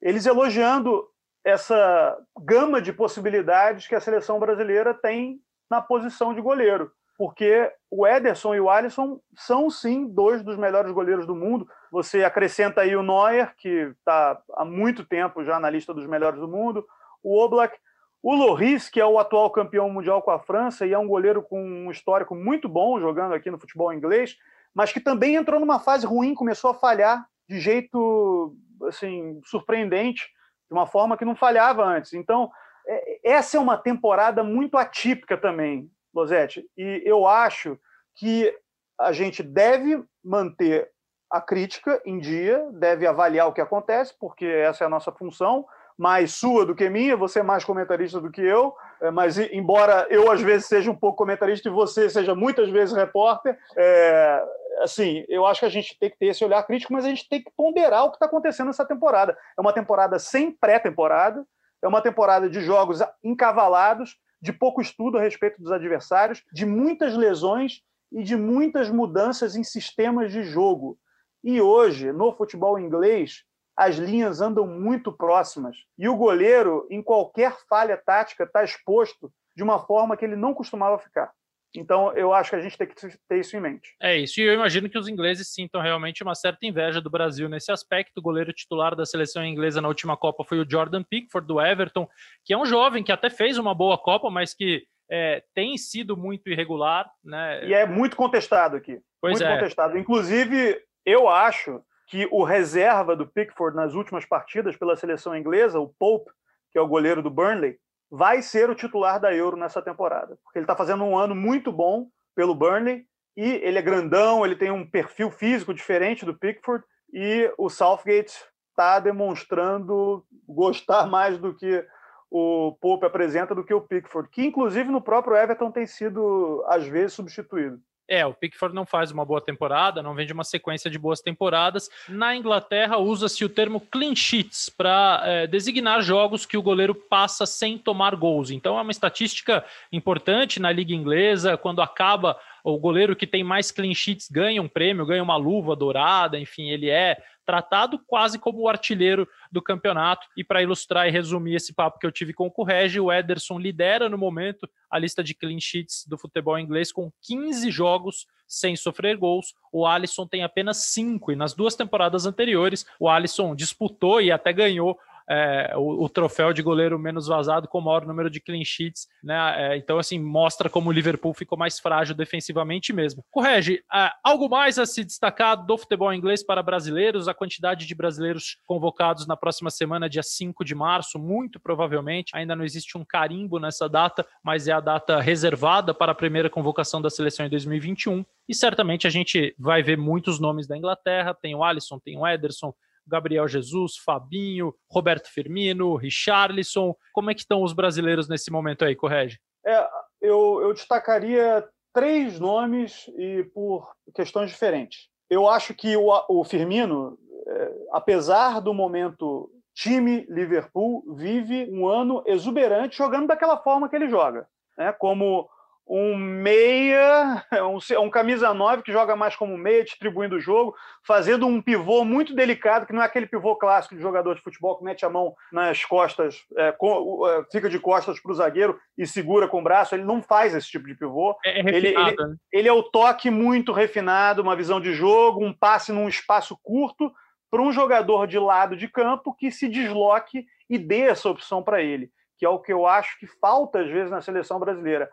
[0.00, 1.06] eles elogiando
[1.44, 5.38] essa gama de possibilidades que a seleção brasileira tem
[5.70, 10.90] na posição de goleiro, porque o Ederson e o Alisson são sim dois dos melhores
[10.90, 11.68] goleiros do mundo.
[11.92, 16.40] Você acrescenta aí o Neuer, que está há muito tempo já na lista dos melhores
[16.40, 16.84] do mundo,
[17.22, 17.78] o Oblak,
[18.24, 21.42] o Loris, que é o atual campeão mundial com a França e é um goleiro
[21.42, 24.34] com um histórico muito bom jogando aqui no futebol inglês,
[24.72, 28.56] mas que também entrou numa fase ruim, começou a falhar de jeito
[28.88, 32.14] assim surpreendente, de uma forma que não falhava antes.
[32.14, 32.50] Então,
[32.88, 37.78] é, essa é uma temporada muito atípica também, Losete, e eu acho
[38.16, 38.56] que
[38.98, 40.90] a gente deve manter
[41.30, 45.66] a crítica em dia, deve avaliar o que acontece, porque essa é a nossa função,
[45.96, 50.06] mais sua do que minha, você é mais comentarista do que eu, é, mas embora
[50.10, 54.44] eu às vezes seja um pouco comentarista e você seja muitas vezes repórter, é,
[54.80, 57.28] assim, eu acho que a gente tem que ter esse olhar crítico, mas a gente
[57.28, 59.36] tem que ponderar o que está acontecendo nessa temporada.
[59.56, 61.44] É uma temporada sem pré-temporada,
[61.82, 67.16] é uma temporada de jogos encavalados, de pouco estudo a respeito dos adversários, de muitas
[67.16, 70.98] lesões e de muitas mudanças em sistemas de jogo.
[71.42, 73.44] E hoje, no futebol inglês,
[73.76, 75.76] as linhas andam muito próximas.
[75.98, 80.54] E o goleiro, em qualquer falha tática, está exposto de uma forma que ele não
[80.54, 81.32] costumava ficar.
[81.76, 83.96] Então, eu acho que a gente tem que ter isso em mente.
[84.00, 87.48] É isso, e eu imagino que os ingleses sintam realmente uma certa inveja do Brasil
[87.48, 88.18] nesse aspecto.
[88.18, 92.08] O goleiro titular da seleção inglesa na última Copa foi o Jordan Pickford, do Everton,
[92.44, 96.16] que é um jovem que até fez uma boa Copa, mas que é, tem sido
[96.16, 97.10] muito irregular.
[97.24, 97.66] Né?
[97.66, 99.00] E é muito contestado aqui.
[99.20, 99.54] Pois muito é.
[99.54, 99.98] contestado.
[99.98, 105.94] Inclusive, eu acho que o reserva do Pickford nas últimas partidas pela seleção inglesa, o
[105.98, 106.30] Pope,
[106.70, 107.78] que é o goleiro do Burnley,
[108.10, 111.72] vai ser o titular da Euro nessa temporada, porque ele está fazendo um ano muito
[111.72, 116.84] bom pelo Burnley e ele é grandão, ele tem um perfil físico diferente do Pickford
[117.12, 118.34] e o Southgate
[118.70, 121.84] está demonstrando gostar mais do que
[122.30, 126.84] o Pope apresenta do que o Pickford, que inclusive no próprio Everton tem sido às
[126.86, 127.80] vezes substituído.
[128.08, 131.20] É, o Pickford não faz uma boa temporada, não vem de uma sequência de boas
[131.20, 131.88] temporadas.
[132.08, 137.46] Na Inglaterra, usa-se o termo clean sheets para é, designar jogos que o goleiro passa
[137.46, 138.50] sem tomar gols.
[138.50, 141.56] Então, é uma estatística importante na Liga Inglesa.
[141.56, 145.76] Quando acaba o goleiro que tem mais clean sheets ganha um prêmio, ganha uma luva
[145.76, 150.26] dourada, enfim, ele é tratado quase como o artilheiro do campeonato.
[150.34, 153.58] E para ilustrar e resumir esse papo que eu tive com o Correge, o Ederson
[153.58, 158.74] lidera no momento a lista de clean sheets do futebol inglês com 15 jogos sem
[158.76, 159.54] sofrer gols.
[159.70, 164.54] O Alisson tem apenas 5 e nas duas temporadas anteriores o Alisson disputou e até
[164.54, 168.62] ganhou é, o, o, troféu de goleiro menos vazado com o maior número de clean
[168.64, 169.36] sheets, né?
[169.56, 173.24] É, então, assim, mostra como o Liverpool ficou mais frágil defensivamente mesmo.
[173.30, 177.28] Correge, é, algo mais a se destacar do futebol inglês para brasileiros?
[177.28, 182.30] A quantidade de brasileiros convocados na próxima semana, dia 5 de março, muito provavelmente.
[182.34, 186.50] Ainda não existe um carimbo nessa data, mas é a data reservada para a primeira
[186.50, 188.24] convocação da seleção em 2021.
[188.48, 191.34] E certamente a gente vai ver muitos nomes da Inglaterra.
[191.34, 192.74] Tem o Alisson, tem o Ederson,
[193.06, 196.94] Gabriel Jesus, Fabinho, Roberto Firmino, Richarlison.
[197.12, 199.38] Como é que estão os brasileiros nesse momento aí, Correge?
[199.66, 199.88] É,
[200.20, 205.08] eu, eu destacaria três nomes e por questões diferentes.
[205.30, 212.22] Eu acho que o, o Firmino, é, apesar do momento time Liverpool, vive um ano
[212.26, 214.46] exuberante jogando daquela forma que ele joga.
[214.78, 214.92] Né?
[214.92, 215.48] Como
[215.86, 220.74] um meia, um, um camisa 9 que joga mais como meia, distribuindo o jogo,
[221.06, 224.76] fazendo um pivô muito delicado, que não é aquele pivô clássico de jogador de futebol
[224.78, 228.78] que mete a mão nas costas, é, com, é, fica de costas para o zagueiro
[228.96, 229.94] e segura com o braço.
[229.94, 231.36] Ele não faz esse tipo de pivô.
[231.44, 232.36] É, é ele, ele, né?
[232.52, 237.12] ele é o toque muito refinado, uma visão de jogo, um passe num espaço curto
[237.50, 241.82] para um jogador de lado de campo que se desloque e dê essa opção para
[241.82, 245.08] ele, que é o que eu acho que falta às vezes na seleção brasileira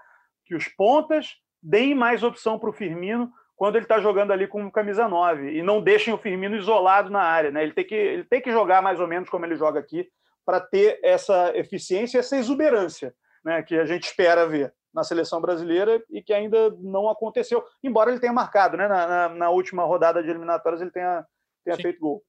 [0.52, 4.70] que os pontas deem mais opção para o Firmino quando ele está jogando ali com
[4.70, 7.52] camisa 9 e não deixem o Firmino isolado na área.
[7.52, 7.64] Né?
[7.64, 10.10] Ele, tem que, ele tem que jogar mais ou menos como ele joga aqui
[10.46, 13.64] para ter essa eficiência, essa exuberância né?
[13.64, 18.20] que a gente espera ver na seleção brasileira e que ainda não aconteceu, embora ele
[18.20, 18.90] tenha marcado, né?
[18.90, 21.26] na, na, na última rodada de eliminatórias ele tenha,
[21.64, 22.22] tenha feito gol.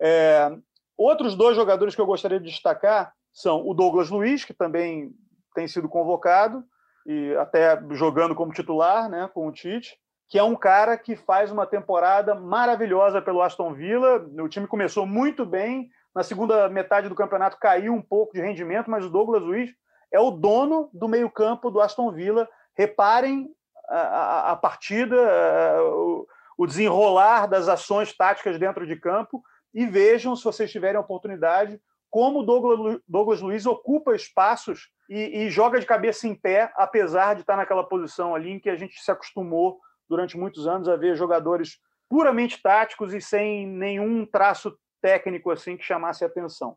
[0.00, 0.50] É,
[0.96, 5.12] outros dois jogadores que eu gostaria de destacar são o Douglas Luiz, que também
[5.54, 6.64] tem sido convocado,
[7.06, 9.96] e até jogando como titular, né, com o Tite,
[10.28, 14.26] que é um cara que faz uma temporada maravilhosa pelo Aston Villa.
[14.40, 18.90] O time começou muito bem, na segunda metade do campeonato caiu um pouco de rendimento,
[18.90, 19.70] mas o Douglas Luiz
[20.10, 22.48] é o dono do meio-campo do Aston Villa.
[22.76, 23.48] Reparem
[23.88, 26.26] a, a, a partida, a, o,
[26.58, 29.42] o desenrolar das ações táticas dentro de campo
[29.72, 31.78] e vejam, se vocês tiverem a oportunidade,
[32.16, 37.42] como Douglas, Douglas Luiz ocupa espaços e, e, joga de cabeça em pé, apesar de
[37.42, 41.14] estar naquela posição ali em que a gente se acostumou durante muitos anos a ver
[41.14, 46.74] jogadores puramente táticos e sem nenhum traço técnico assim que chamasse atenção.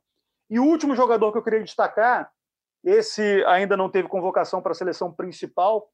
[0.49, 2.30] E o último jogador que eu queria destacar,
[2.84, 5.89] esse ainda não teve convocação para a seleção principal,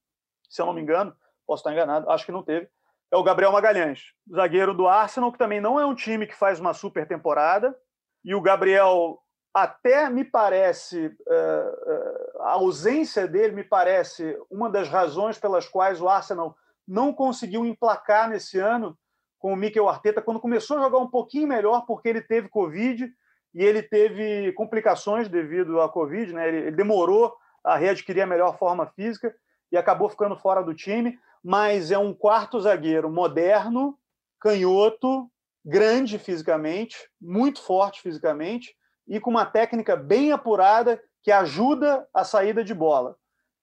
[0.50, 2.68] se eu não me engano, posso estar enganado, acho que não teve,
[3.12, 6.60] é o Gabriel Magalhães, zagueiro do Arsenal, que também não é um time que faz
[6.60, 7.78] uma super temporada,
[8.24, 9.22] e o Gabriel
[9.56, 16.02] até me parece, eh, eh, a ausência dele me parece uma das razões pelas quais
[16.02, 18.98] o Arsenal não conseguiu emplacar nesse ano
[19.40, 23.10] com o Mikel Arteta, quando começou a jogar um pouquinho melhor, porque ele teve Covid
[23.54, 26.50] e ele teve complicações devido à Covid, né?
[26.50, 29.34] ele, demorou a readquirir a melhor forma física
[29.72, 33.98] e acabou ficando fora do time, mas é um quarto zagueiro moderno,
[34.38, 35.32] canhoto,
[35.64, 38.76] grande fisicamente, muito forte fisicamente,
[39.08, 43.16] e com uma técnica bem apurada que ajuda a saída de bola.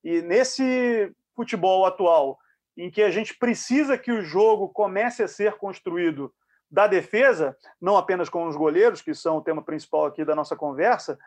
[0.03, 2.39] E nesse futebol atual,
[2.77, 6.33] em que a gente precisa que o jogo comece a ser construído
[6.71, 10.57] da defesa, não apenas com os goleiros, que são o tema principal aqui da nossa
[10.57, 11.19] conversa,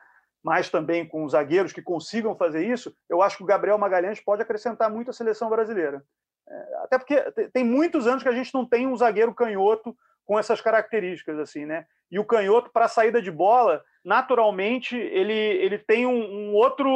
[0.44, 4.20] mas também com os zagueiros que consigam fazer isso, eu acho que o Gabriel Magalhães
[4.20, 6.04] pode acrescentar muito à seleção brasileira.
[6.48, 7.20] É, até porque
[7.52, 11.66] tem muitos anos que a gente não tem um zagueiro canhoto com essas características assim,
[11.66, 11.86] né?
[12.12, 16.88] E o canhoto para saída de bola, naturalmente, ele, ele tem um, um, outro,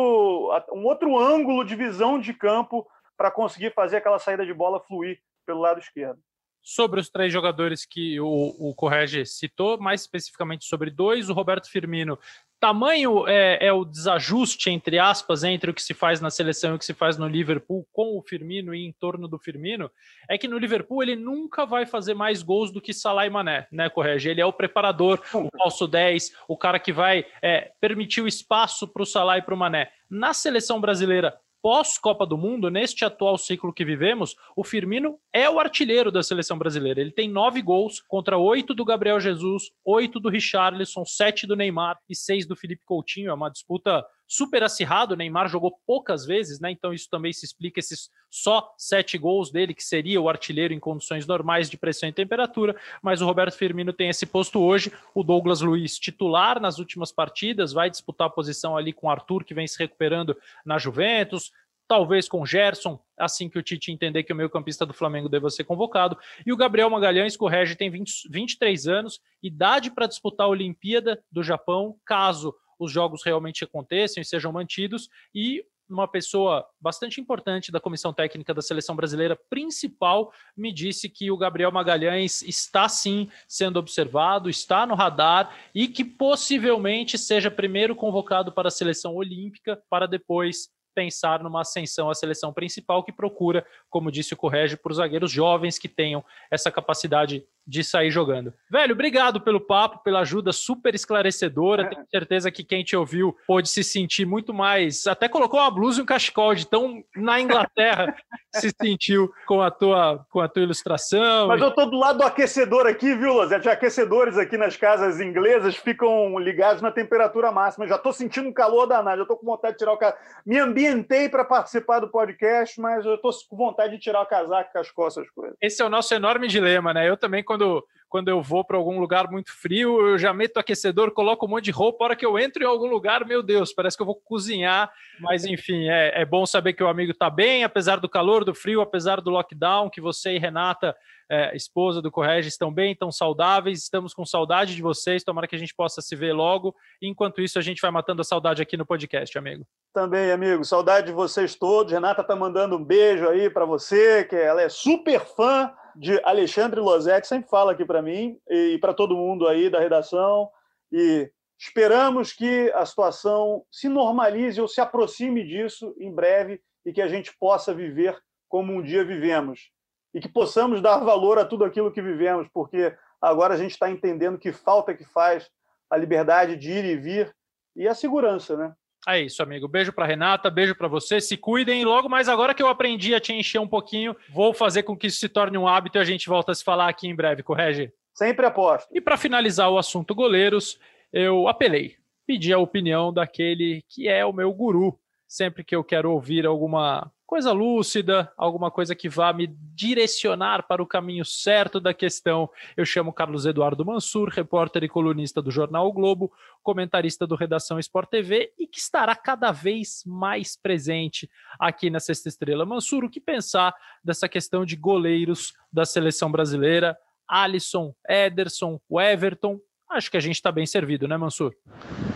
[0.71, 5.19] um outro ângulo de visão de campo para conseguir fazer aquela saída de bola fluir
[5.45, 6.21] pelo lado esquerdo.
[6.61, 11.69] Sobre os três jogadores que o, o Correge citou, mais especificamente sobre dois, o Roberto
[11.69, 12.19] Firmino
[12.59, 16.75] tamanho é, é, o desajuste, entre aspas, entre o que se faz na seleção e
[16.75, 19.89] o que se faz no Liverpool com o Firmino e em torno do Firmino,
[20.29, 23.67] é que no Liverpool ele nunca vai fazer mais gols do que Salah e Mané,
[23.71, 24.29] né, Correge?
[24.29, 28.87] Ele é o preparador, o falso 10, o cara que vai é, permitir o espaço
[28.87, 29.89] para o Salah e para o Mané.
[30.09, 35.59] Na seleção brasileira, pós-Copa do Mundo, neste atual ciclo que vivemos, o Firmino é o
[35.59, 37.01] artilheiro da seleção brasileira.
[37.01, 41.97] Ele tem nove gols contra oito do Gabriel Jesus, oito do Richarlison, sete do Neymar
[42.09, 43.29] e seis do Felipe Coutinho.
[43.29, 45.15] É uma disputa super acirrada.
[45.15, 46.69] O Neymar jogou poucas vezes, né?
[46.69, 50.79] Então isso também se explica esses só sete gols dele, que seria o artilheiro em
[50.79, 52.75] condições normais de pressão e temperatura.
[53.01, 54.93] Mas o Roberto Firmino tem esse posto hoje.
[55.15, 59.43] O Douglas Luiz, titular nas últimas partidas, vai disputar a posição ali com o Arthur,
[59.43, 61.51] que vem se recuperando na Juventus
[61.89, 65.63] talvez com Gerson, assim que o Tite entender que o meio-campista do Flamengo deva ser
[65.63, 66.15] convocado.
[66.45, 70.49] E o Gabriel Magalhães, que o Regi tem 20, 23 anos, idade para disputar a
[70.51, 75.09] Olimpíada do Japão, caso os jogos realmente aconteçam e sejam mantidos.
[75.35, 81.31] E uma pessoa bastante importante da comissão técnica da seleção brasileira principal me disse que
[81.31, 87.95] o Gabriel Magalhães está sim sendo observado, está no radar e que possivelmente seja primeiro
[87.95, 93.65] convocado para a seleção olímpica para depois pensar numa ascensão à seleção principal que procura,
[93.89, 98.51] como disse o Correge, por zagueiros jovens que tenham essa capacidade de sair jogando.
[98.69, 101.87] Velho, obrigado pelo papo, pela ajuda super esclarecedora.
[101.87, 105.05] Tenho certeza que quem te ouviu pôde se sentir muito mais.
[105.05, 108.15] Até colocou uma blusa e um cachecol de tão na Inglaterra
[108.55, 111.47] se sentiu com a tua, com a tua ilustração.
[111.47, 113.69] Mas eu tô do lado do aquecedor aqui, viu, Lozete?
[113.69, 117.85] Aquecedores aqui nas casas inglesas ficam ligados na temperatura máxima.
[117.85, 120.19] Eu já tô sentindo um calor danado, já tô com vontade de tirar o casaco.
[120.43, 124.71] Me ambientei para participar do podcast, mas eu tô com vontade de tirar o casaco,
[124.73, 125.55] com as costas, coisas.
[125.61, 127.07] Esse é o nosso enorme dilema, né?
[127.07, 130.57] Eu também, quando quando, quando eu vou para algum lugar muito frio, eu já meto
[130.57, 132.03] aquecedor, coloco um monte de roupa.
[132.03, 134.91] A hora que eu entro em algum lugar, meu Deus, parece que eu vou cozinhar.
[135.19, 138.55] Mas enfim, é, é bom saber que o amigo está bem, apesar do calor, do
[138.55, 140.95] frio, apesar do lockdown, que você e Renata
[141.29, 145.55] é, esposa do Correge, estão bem, estão saudáveis, estamos com saudade de vocês, tomara que
[145.55, 146.73] a gente possa se ver logo.
[146.99, 149.63] Enquanto isso, a gente vai matando a saudade aqui no podcast, amigo.
[149.93, 151.93] Também, amigo, saudade de vocês todos.
[151.93, 156.79] Renata tá mandando um beijo aí para você, que ela é super fã de Alexandre
[156.79, 160.49] Losetti, sempre fala aqui para mim e para todo mundo aí da redação.
[160.91, 167.01] E esperamos que a situação se normalize ou se aproxime disso em breve e que
[167.01, 169.71] a gente possa viver como um dia vivemos.
[170.13, 173.91] E que possamos dar valor a tudo aquilo que vivemos, porque agora a gente está
[173.91, 175.49] entendendo que falta que faz
[175.89, 177.35] a liberdade de ir e vir
[177.75, 178.73] e a segurança, né?
[179.07, 179.67] É isso, amigo.
[179.67, 181.21] Beijo para Renata, beijo para você.
[181.21, 181.85] Se cuidem.
[181.85, 185.07] Logo mais agora que eu aprendi a te encher um pouquinho, vou fazer com que
[185.07, 187.43] isso se torne um hábito e a gente volta a se falar aqui em breve,
[187.43, 187.91] correge?
[188.13, 188.89] Sempre aposto.
[188.91, 190.77] E para finalizar o assunto goleiros,
[191.13, 191.95] eu apelei,
[192.27, 194.99] pedi a opinião daquele que é o meu guru.
[195.27, 200.81] Sempre que eu quero ouvir alguma coisa lúcida, alguma coisa que vá me direcionar para
[200.81, 202.49] o caminho certo da questão.
[202.75, 206.31] Eu chamo Carlos Eduardo Mansur, repórter e colunista do jornal o Globo,
[206.63, 212.29] comentarista do Redação Sport TV e que estará cada vez mais presente aqui na Sexta
[212.29, 212.65] Estrela.
[212.65, 216.97] Mansur, o que pensar dessa questão de goleiros da seleção brasileira?
[217.27, 221.53] Alisson, Ederson, Everton, acho que a gente está bem servido, né, Mansur?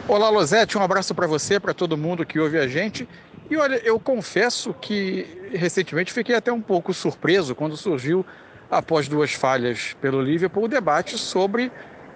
[0.07, 3.07] Olá, Losete, um abraço para você, para todo mundo que ouve a gente.
[3.49, 8.25] E olha, eu confesso que recentemente fiquei até um pouco surpreso quando surgiu,
[8.69, 11.71] após duas falhas pelo Liverpool, o debate sobre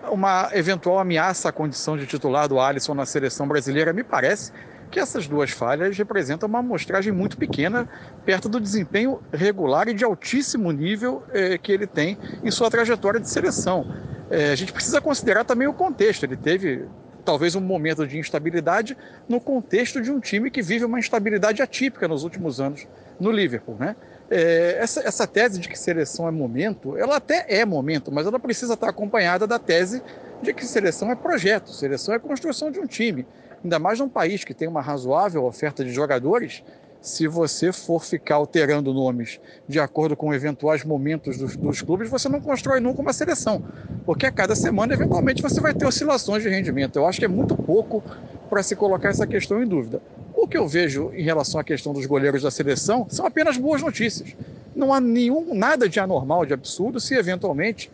[0.09, 3.93] uma eventual ameaça à condição de titular do Alisson na seleção brasileira.
[3.93, 4.51] Me parece
[4.89, 7.87] que essas duas falhas representam uma amostragem muito pequena
[8.25, 13.19] perto do desempenho regular e de altíssimo nível eh, que ele tem em sua trajetória
[13.19, 13.85] de seleção.
[14.29, 16.23] Eh, a gente precisa considerar também o contexto.
[16.23, 16.85] Ele teve
[17.27, 22.07] talvez um momento de instabilidade no contexto de um time que vive uma instabilidade atípica
[22.07, 22.87] nos últimos anos
[23.19, 23.97] no Liverpool, né?
[24.29, 28.39] É, essa, essa tese de que seleção é momento, ela até é momento, mas ela
[28.39, 30.02] precisa estar acompanhada da tese
[30.41, 33.27] de que seleção é projeto, seleção é construção de um time.
[33.62, 36.63] Ainda mais num país que tem uma razoável oferta de jogadores,
[37.08, 42.27] se você for ficar alterando nomes de acordo com eventuais momentos dos, dos, clubes, você
[42.27, 43.63] não constrói nunca uma seleção,
[44.05, 46.97] porque a cada semana, eventualmente, você vai ter oscilações de rendimento.
[46.97, 48.03] Eu acho que é muito pouco
[48.49, 50.01] para se colocar essa questão em dúvida.
[50.35, 53.81] O que eu vejo em relação à questão dos goleiros da seleção são apenas boas
[53.81, 54.35] notícias.
[54.75, 57.89] Não há nenhum nada de anormal, de absurdo, se eventualmente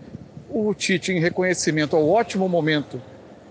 [0.49, 2.99] o Tite, em reconhecimento ao ótimo momento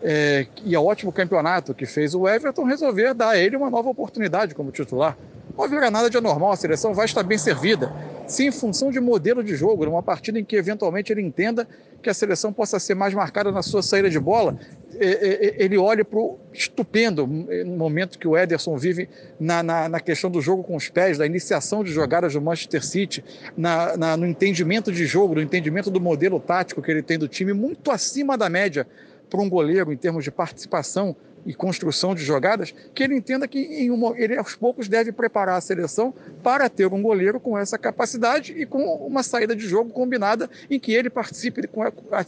[0.03, 3.89] é, e ao ótimo campeonato que fez o Everton, resolver dar a ele uma nova
[3.89, 5.17] oportunidade como titular.
[5.57, 7.93] Não haverá nada de anormal, a seleção vai estar bem servida.
[8.27, 11.69] sim em função de modelo de jogo, numa partida em que eventualmente ele entenda
[12.03, 14.59] que a seleção possa ser mais marcada na sua saída de bola,
[14.99, 20.41] ele olha para o estupendo momento que o Ederson vive na, na, na, questão do
[20.41, 23.25] jogo com os pés, da iniciação de jogadas do Manchester City,
[23.57, 27.29] na, na, no entendimento de jogo, no entendimento do modelo tático que ele tem do
[27.29, 28.87] time, muito acima da média
[29.31, 33.91] para um goleiro em termos de participação e construção de jogadas, que ele entenda que
[33.91, 38.53] uma, ele aos poucos deve preparar a seleção para ter um goleiro com essa capacidade
[38.57, 41.69] e com uma saída de jogo combinada em que ele participe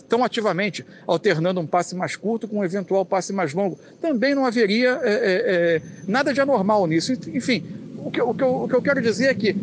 [0.09, 3.79] tão ativamente, alternando um passe mais curto com um eventual passe mais longo.
[4.01, 7.13] Também não haveria é, é, é nada de anormal nisso.
[7.13, 7.65] Enfim,
[8.05, 9.57] o que, o, que eu, o que eu quero dizer é que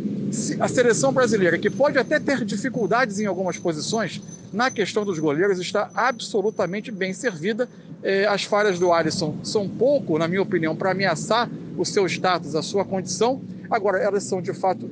[0.59, 4.19] a seleção brasileira, que pode até ter dificuldades em algumas posições,
[4.51, 7.69] na questão dos goleiros está absolutamente bem servida.
[8.01, 12.55] É, as falhas do Alisson são pouco, na minha opinião, para ameaçar o seu status,
[12.55, 13.41] a sua condição.
[13.69, 14.89] Agora, elas são de fato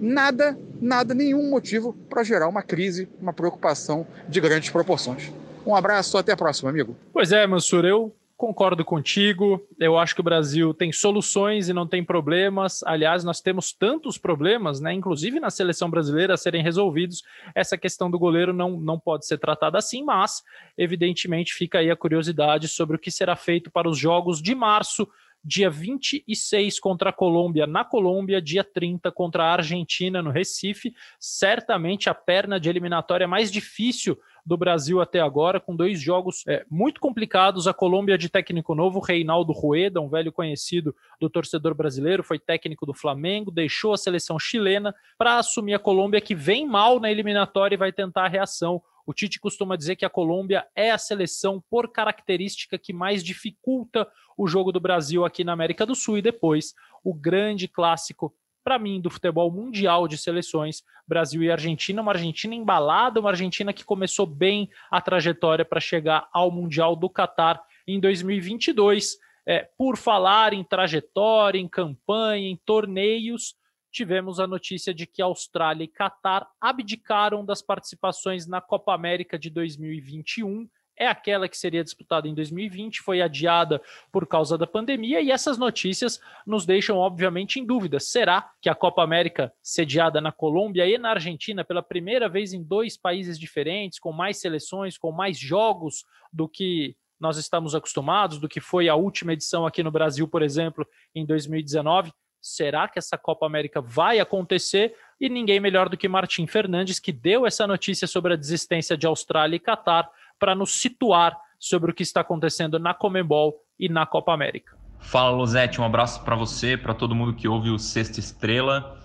[0.00, 5.32] nada, nada, nenhum motivo para gerar uma crise, uma preocupação de grandes proporções.
[5.66, 6.96] Um abraço, até a próxima, amigo.
[7.12, 9.64] Pois é, Mansur, eu concordo contigo.
[9.78, 12.82] Eu acho que o Brasil tem soluções e não tem problemas.
[12.82, 14.92] Aliás, nós temos tantos problemas, né?
[14.92, 17.22] Inclusive na seleção brasileira a serem resolvidos.
[17.54, 20.42] Essa questão do goleiro não, não pode ser tratada assim, mas
[20.76, 25.08] evidentemente fica aí a curiosidade sobre o que será feito para os jogos de março.
[25.44, 30.92] Dia 26 contra a Colômbia na Colômbia, dia 30 contra a Argentina no Recife.
[31.20, 36.64] Certamente a perna de eliminatória mais difícil do Brasil até agora, com dois jogos é,
[36.68, 37.68] muito complicados.
[37.68, 42.84] A Colômbia de técnico novo, Reinaldo Rueda, um velho conhecido do torcedor brasileiro, foi técnico
[42.84, 47.74] do Flamengo, deixou a seleção chilena para assumir a Colômbia, que vem mal na eliminatória
[47.74, 48.82] e vai tentar a reação.
[49.06, 54.08] O Tite costuma dizer que a Colômbia é a seleção, por característica, que mais dificulta
[54.36, 56.18] o jogo do Brasil aqui na América do Sul.
[56.18, 62.00] E depois, o grande clássico para mim, do futebol mundial de seleções, Brasil e Argentina,
[62.00, 67.10] uma Argentina embalada, uma Argentina que começou bem a trajetória para chegar ao Mundial do
[67.10, 69.18] Catar em 2022.
[69.44, 73.56] É, por falar em trajetória, em campanha, em torneios,
[73.90, 79.50] tivemos a notícia de que Austrália e Catar abdicaram das participações na Copa América de
[79.50, 83.80] 2021 é aquela que seria disputada em 2020, foi adiada
[84.10, 87.98] por causa da pandemia, e essas notícias nos deixam, obviamente, em dúvida.
[87.98, 92.62] Será que a Copa América, sediada na Colômbia e na Argentina, pela primeira vez em
[92.62, 98.48] dois países diferentes, com mais seleções, com mais jogos do que nós estamos acostumados, do
[98.48, 102.12] que foi a última edição aqui no Brasil, por exemplo, em 2019?
[102.40, 104.96] Será que essa Copa América vai acontecer?
[105.20, 109.06] E ninguém melhor do que Martim Fernandes, que deu essa notícia sobre a desistência de
[109.06, 110.10] Austrália e Catar
[110.42, 114.76] para nos situar sobre o que está acontecendo na Comebol e na Copa América.
[114.98, 119.00] Fala, Losete, um abraço para você, para todo mundo que ouve o Sexta Estrela.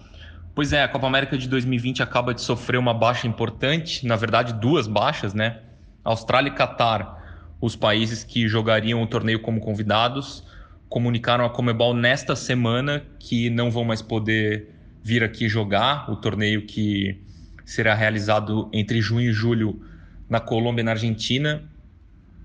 [0.56, 4.52] Pois é, a Copa América de 2020 acaba de sofrer uma baixa importante, na verdade,
[4.52, 5.62] duas baixas, né?
[6.04, 10.44] Austrália e Catar, os países que jogariam o torneio como convidados,
[10.90, 14.74] comunicaram a Comebol nesta semana que não vão mais poder
[15.04, 17.24] vir aqui jogar o torneio que
[17.64, 19.87] será realizado entre junho e julho
[20.30, 21.64] na Colômbia e na Argentina.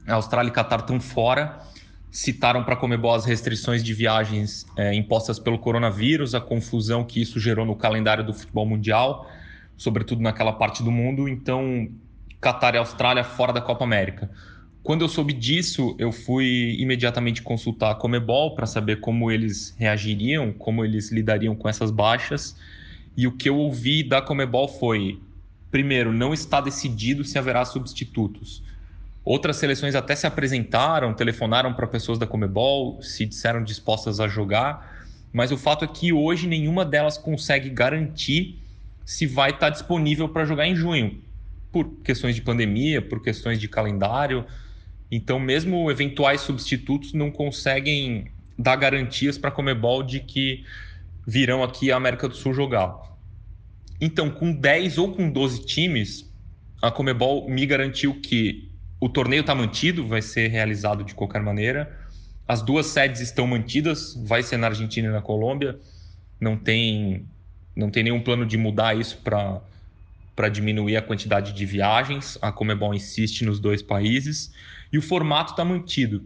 [0.06, 1.60] A Austrália e Catar estão fora.
[2.10, 7.22] Citaram para a Comebol as restrições de viagens é, impostas pelo coronavírus, a confusão que
[7.22, 9.30] isso gerou no calendário do futebol mundial,
[9.76, 11.26] sobretudo naquela parte do mundo.
[11.26, 11.88] Então,
[12.40, 14.30] Catar e Austrália fora da Copa América.
[14.82, 20.52] Quando eu soube disso, eu fui imediatamente consultar a Comebol para saber como eles reagiriam,
[20.52, 22.56] como eles lidariam com essas baixas.
[23.16, 25.20] E o que eu ouvi da Comebol foi:
[25.72, 28.62] primeiro, não está decidido se haverá substitutos.
[29.24, 35.06] Outras seleções até se apresentaram, telefonaram para pessoas da Comebol, se disseram dispostas a jogar,
[35.32, 38.58] mas o fato é que hoje nenhuma delas consegue garantir
[39.04, 41.18] se vai estar disponível para jogar em junho,
[41.72, 44.44] por questões de pandemia, por questões de calendário.
[45.10, 50.66] Então, mesmo eventuais substitutos não conseguem dar garantias para a Comebol de que
[51.26, 53.11] virão aqui à América do Sul jogar.
[54.04, 56.28] Então, com 10 ou com 12 times,
[56.82, 61.96] a Comebol me garantiu que o torneio está mantido, vai ser realizado de qualquer maneira.
[62.48, 65.78] As duas sedes estão mantidas, vai ser na Argentina e na Colômbia.
[66.40, 67.24] Não tem,
[67.76, 72.36] não tem nenhum plano de mudar isso para diminuir a quantidade de viagens.
[72.42, 74.52] A Comebol insiste nos dois países
[74.92, 76.24] e o formato está mantido.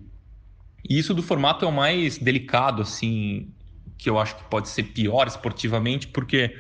[0.88, 3.50] E isso do formato é o mais delicado, assim,
[3.98, 6.56] que eu acho que pode ser pior esportivamente, porque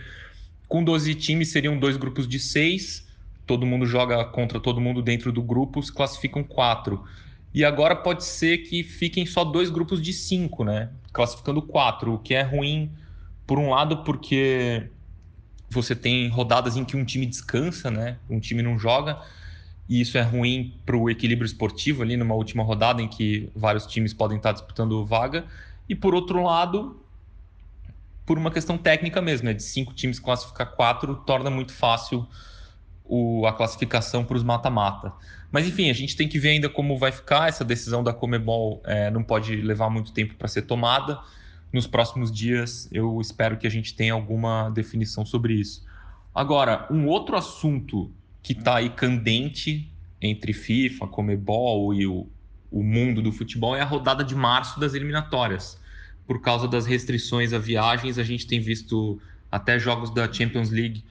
[0.68, 3.06] com 12 times seriam dois grupos de seis,
[3.46, 7.04] todo mundo joga contra todo mundo dentro do grupo, se classificam quatro.
[7.54, 10.90] E agora pode ser que fiquem só dois grupos de cinco, né?
[11.12, 12.90] Classificando quatro, o que é ruim,
[13.46, 14.90] por um lado, porque
[15.70, 18.18] você tem rodadas em que um time descansa, né?
[18.28, 19.20] Um time não joga,
[19.88, 23.86] e isso é ruim para o equilíbrio esportivo ali numa última rodada em que vários
[23.86, 25.46] times podem estar disputando vaga.
[25.88, 27.00] E por outro lado,
[28.26, 29.54] por uma questão técnica mesmo, né?
[29.54, 32.26] De cinco times classificar quatro torna muito fácil
[33.04, 35.12] o, a classificação para os mata-mata.
[35.50, 38.82] Mas enfim, a gente tem que ver ainda como vai ficar essa decisão da Comebol.
[38.84, 41.20] É, não pode levar muito tempo para ser tomada.
[41.72, 45.84] Nos próximos dias, eu espero que a gente tenha alguma definição sobre isso.
[46.34, 48.10] Agora, um outro assunto
[48.42, 52.26] que está aí candente entre FIFA, Comebol e o,
[52.70, 55.80] o mundo do futebol é a rodada de março das eliminatórias.
[56.26, 59.20] Por causa das restrições a viagens, a gente tem visto
[59.50, 61.04] até jogos da Champions League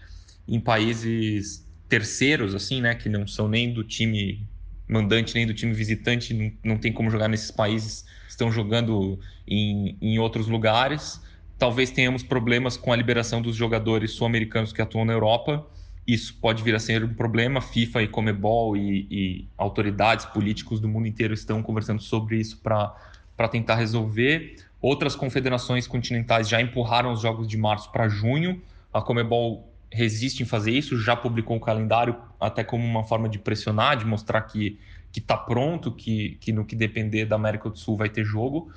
[0.47, 4.47] em países terceiros, assim, né, que não são nem do time
[4.87, 9.97] mandante nem do time visitante, não, não tem como jogar nesses países, estão jogando em,
[10.01, 11.21] em outros lugares.
[11.57, 15.65] Talvez tenhamos problemas com a liberação dos jogadores sul-americanos que atuam na Europa.
[16.05, 17.61] Isso pode vir a ser um problema.
[17.61, 23.47] FIFA e Comebol e, e autoridades políticos do mundo inteiro estão conversando sobre isso para
[23.49, 24.57] tentar resolver.
[24.81, 28.61] Outras confederações continentais já empurraram os jogos de março para junho.
[28.93, 33.39] A Comebol resiste em fazer isso, já publicou um calendário até como uma forma de
[33.39, 34.77] pressionar, de mostrar que
[35.15, 38.69] que está pronto, que, que no que depender da América do Sul vai ter jogo,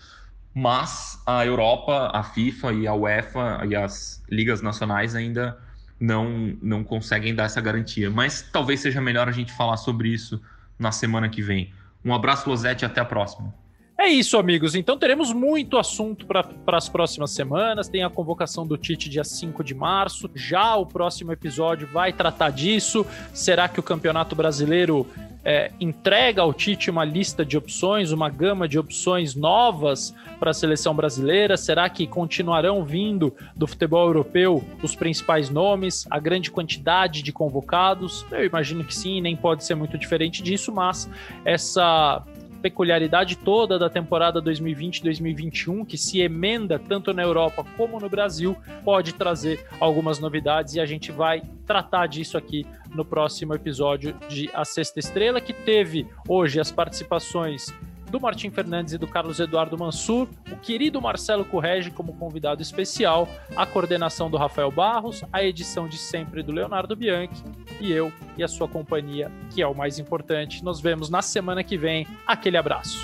[0.54, 5.58] mas a Europa, a FIFA e a UEFA e as ligas nacionais ainda
[5.98, 8.08] não, não conseguem dar essa garantia.
[8.08, 10.40] Mas talvez seja melhor a gente falar sobre isso
[10.78, 11.72] na semana que vem.
[12.04, 13.52] Um abraço, Losete, e até a próxima.
[14.00, 14.76] É isso, amigos.
[14.76, 17.88] Então teremos muito assunto para as próximas semanas.
[17.88, 20.30] Tem a convocação do Tite dia 5 de março.
[20.36, 23.04] Já o próximo episódio vai tratar disso.
[23.34, 25.04] Será que o Campeonato Brasileiro
[25.44, 30.54] é, entrega ao Tite uma lista de opções, uma gama de opções novas para a
[30.54, 31.56] seleção brasileira?
[31.56, 38.24] Será que continuarão vindo do futebol europeu os principais nomes, a grande quantidade de convocados?
[38.30, 41.10] Eu imagino que sim, nem pode ser muito diferente disso, mas
[41.44, 42.22] essa
[42.60, 49.14] peculiaridade toda da temporada 2020-2021, que se emenda tanto na Europa como no Brasil, pode
[49.14, 54.64] trazer algumas novidades e a gente vai tratar disso aqui no próximo episódio de A
[54.64, 57.72] Sexta Estrela, que teve hoje as participações
[58.10, 63.28] do Martim Fernandes e do Carlos Eduardo Mansur, o querido Marcelo Correge como convidado especial,
[63.56, 67.42] a coordenação do Rafael Barros, a edição de sempre do Leonardo Bianchi
[67.80, 70.64] e eu e a sua companhia, que é o mais importante.
[70.64, 72.06] Nos vemos na semana que vem.
[72.26, 72.98] Aquele abraço.